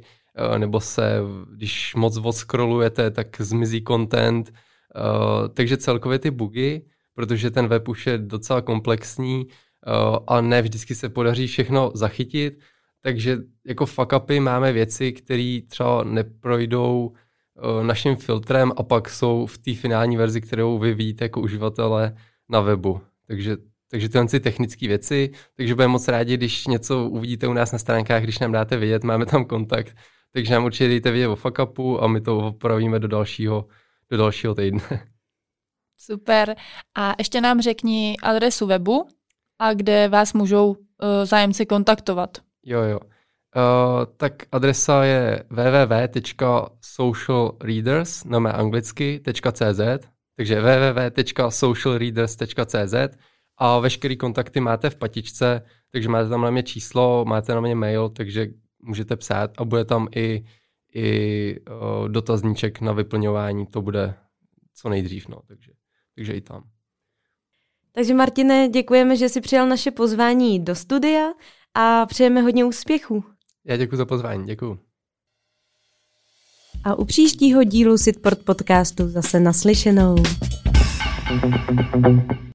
uh, 0.49 0.57
nebo 0.57 0.79
se, 0.79 1.19
když 1.55 1.95
moc 1.95 2.17
odscrollujete, 2.17 3.11
tak 3.11 3.41
zmizí 3.41 3.83
content. 3.87 4.49
Uh, 4.49 5.47
takže 5.47 5.77
celkově 5.77 6.19
ty 6.19 6.31
bugy, 6.31 6.85
protože 7.13 7.51
ten 7.51 7.67
web 7.67 7.87
už 7.87 8.07
je 8.07 8.17
docela 8.17 8.61
komplexní 8.61 9.47
a 10.27 10.41
ne 10.41 10.61
vždycky 10.61 10.95
se 10.95 11.09
podaří 11.09 11.47
všechno 11.47 11.91
zachytit, 11.95 12.59
takže 13.01 13.37
jako 13.65 13.85
fuck 13.85 14.13
upy 14.13 14.39
máme 14.39 14.71
věci, 14.71 15.11
které 15.11 15.59
třeba 15.67 16.03
neprojdou 16.03 17.13
naším 17.81 18.15
filtrem 18.15 18.71
a 18.77 18.83
pak 18.83 19.09
jsou 19.09 19.45
v 19.45 19.57
té 19.57 19.75
finální 19.75 20.17
verzi, 20.17 20.41
kterou 20.41 20.79
vy 20.79 20.93
vidíte 20.93 21.25
jako 21.25 21.41
uživatelé 21.41 22.15
na 22.49 22.61
webu. 22.61 23.01
Takže, 23.27 23.57
takže 23.91 24.09
tyhle 24.09 24.27
ty 24.27 24.39
technické 24.39 24.87
věci, 24.87 25.31
takže 25.55 25.75
budeme 25.75 25.91
moc 25.91 26.07
rádi, 26.07 26.37
když 26.37 26.67
něco 26.67 27.09
uvidíte 27.09 27.47
u 27.47 27.53
nás 27.53 27.71
na 27.71 27.79
stránkách, 27.79 28.23
když 28.23 28.39
nám 28.39 28.51
dáte 28.51 28.77
vědět, 28.77 29.03
máme 29.03 29.25
tam 29.25 29.45
kontakt, 29.45 29.95
takže 30.33 30.53
nám 30.53 30.65
určitě 30.65 30.87
dejte 30.87 31.11
vědět 31.11 31.27
o 31.27 31.35
fuck 31.35 31.59
upu 31.63 32.03
a 32.03 32.07
my 32.07 32.21
to 32.21 32.37
opravíme 32.37 32.99
do 32.99 33.07
dalšího, 33.07 33.67
do 34.11 34.17
dalšího 34.17 34.55
týdne. 34.55 35.07
Super. 35.97 36.55
A 36.97 37.13
ještě 37.17 37.41
nám 37.41 37.61
řekni 37.61 38.15
adresu 38.23 38.67
webu 38.67 39.07
a 39.59 39.73
kde 39.73 40.07
vás 40.07 40.33
můžou 40.33 40.69
uh, 40.69 40.75
zájemci 41.23 41.65
kontaktovat. 41.65 42.37
Jo, 42.65 42.81
jo. 42.81 42.99
Uh, 42.99 43.03
tak 44.17 44.33
adresa 44.51 45.03
je 45.03 45.43
www.socialreaders, 45.49 48.23
no 48.23 48.39
mé 48.39 48.51
anglicky, 48.51 49.21
.cz, 49.53 49.79
takže 50.35 50.61
www.socialreaders.cz 50.61 53.17
a 53.57 53.79
veškerý 53.79 54.17
kontakty 54.17 54.59
máte 54.59 54.89
v 54.89 54.95
patičce, 54.95 55.61
takže 55.91 56.09
máte 56.09 56.29
tam 56.29 56.41
na 56.41 56.51
mě 56.51 56.63
číslo, 56.63 57.25
máte 57.25 57.55
na 57.55 57.61
mě 57.61 57.75
mail, 57.75 58.09
takže 58.09 58.47
můžete 58.81 59.15
psát 59.15 59.51
a 59.57 59.65
bude 59.65 59.85
tam 59.85 60.07
i, 60.15 60.45
i 60.93 61.59
uh, 61.59 62.09
dotazníček 62.09 62.81
na 62.81 62.91
vyplňování, 62.91 63.65
to 63.65 63.81
bude 63.81 64.15
co 64.75 64.89
nejdřív, 64.89 65.27
no, 65.27 65.39
takže, 65.47 65.71
takže 66.15 66.33
i 66.33 66.41
tam. 66.41 66.63
Takže 67.91 68.13
Martine, 68.13 68.69
děkujeme, 68.69 69.17
že 69.17 69.29
jsi 69.29 69.41
přijal 69.41 69.67
naše 69.67 69.91
pozvání 69.91 70.59
do 70.59 70.75
studia 70.75 71.33
a 71.73 72.05
přejeme 72.05 72.41
hodně 72.41 72.65
úspěchů. 72.65 73.23
Já 73.65 73.77
děkuji 73.77 73.95
za 73.95 74.05
pozvání, 74.05 74.45
děkuji. 74.45 74.79
A 76.83 76.95
u 76.95 77.05
příštího 77.05 77.63
dílu 77.63 77.97
Sitport 77.97 78.45
podcastu 78.45 79.09
zase 79.09 79.39
naslyšenou. 79.39 80.15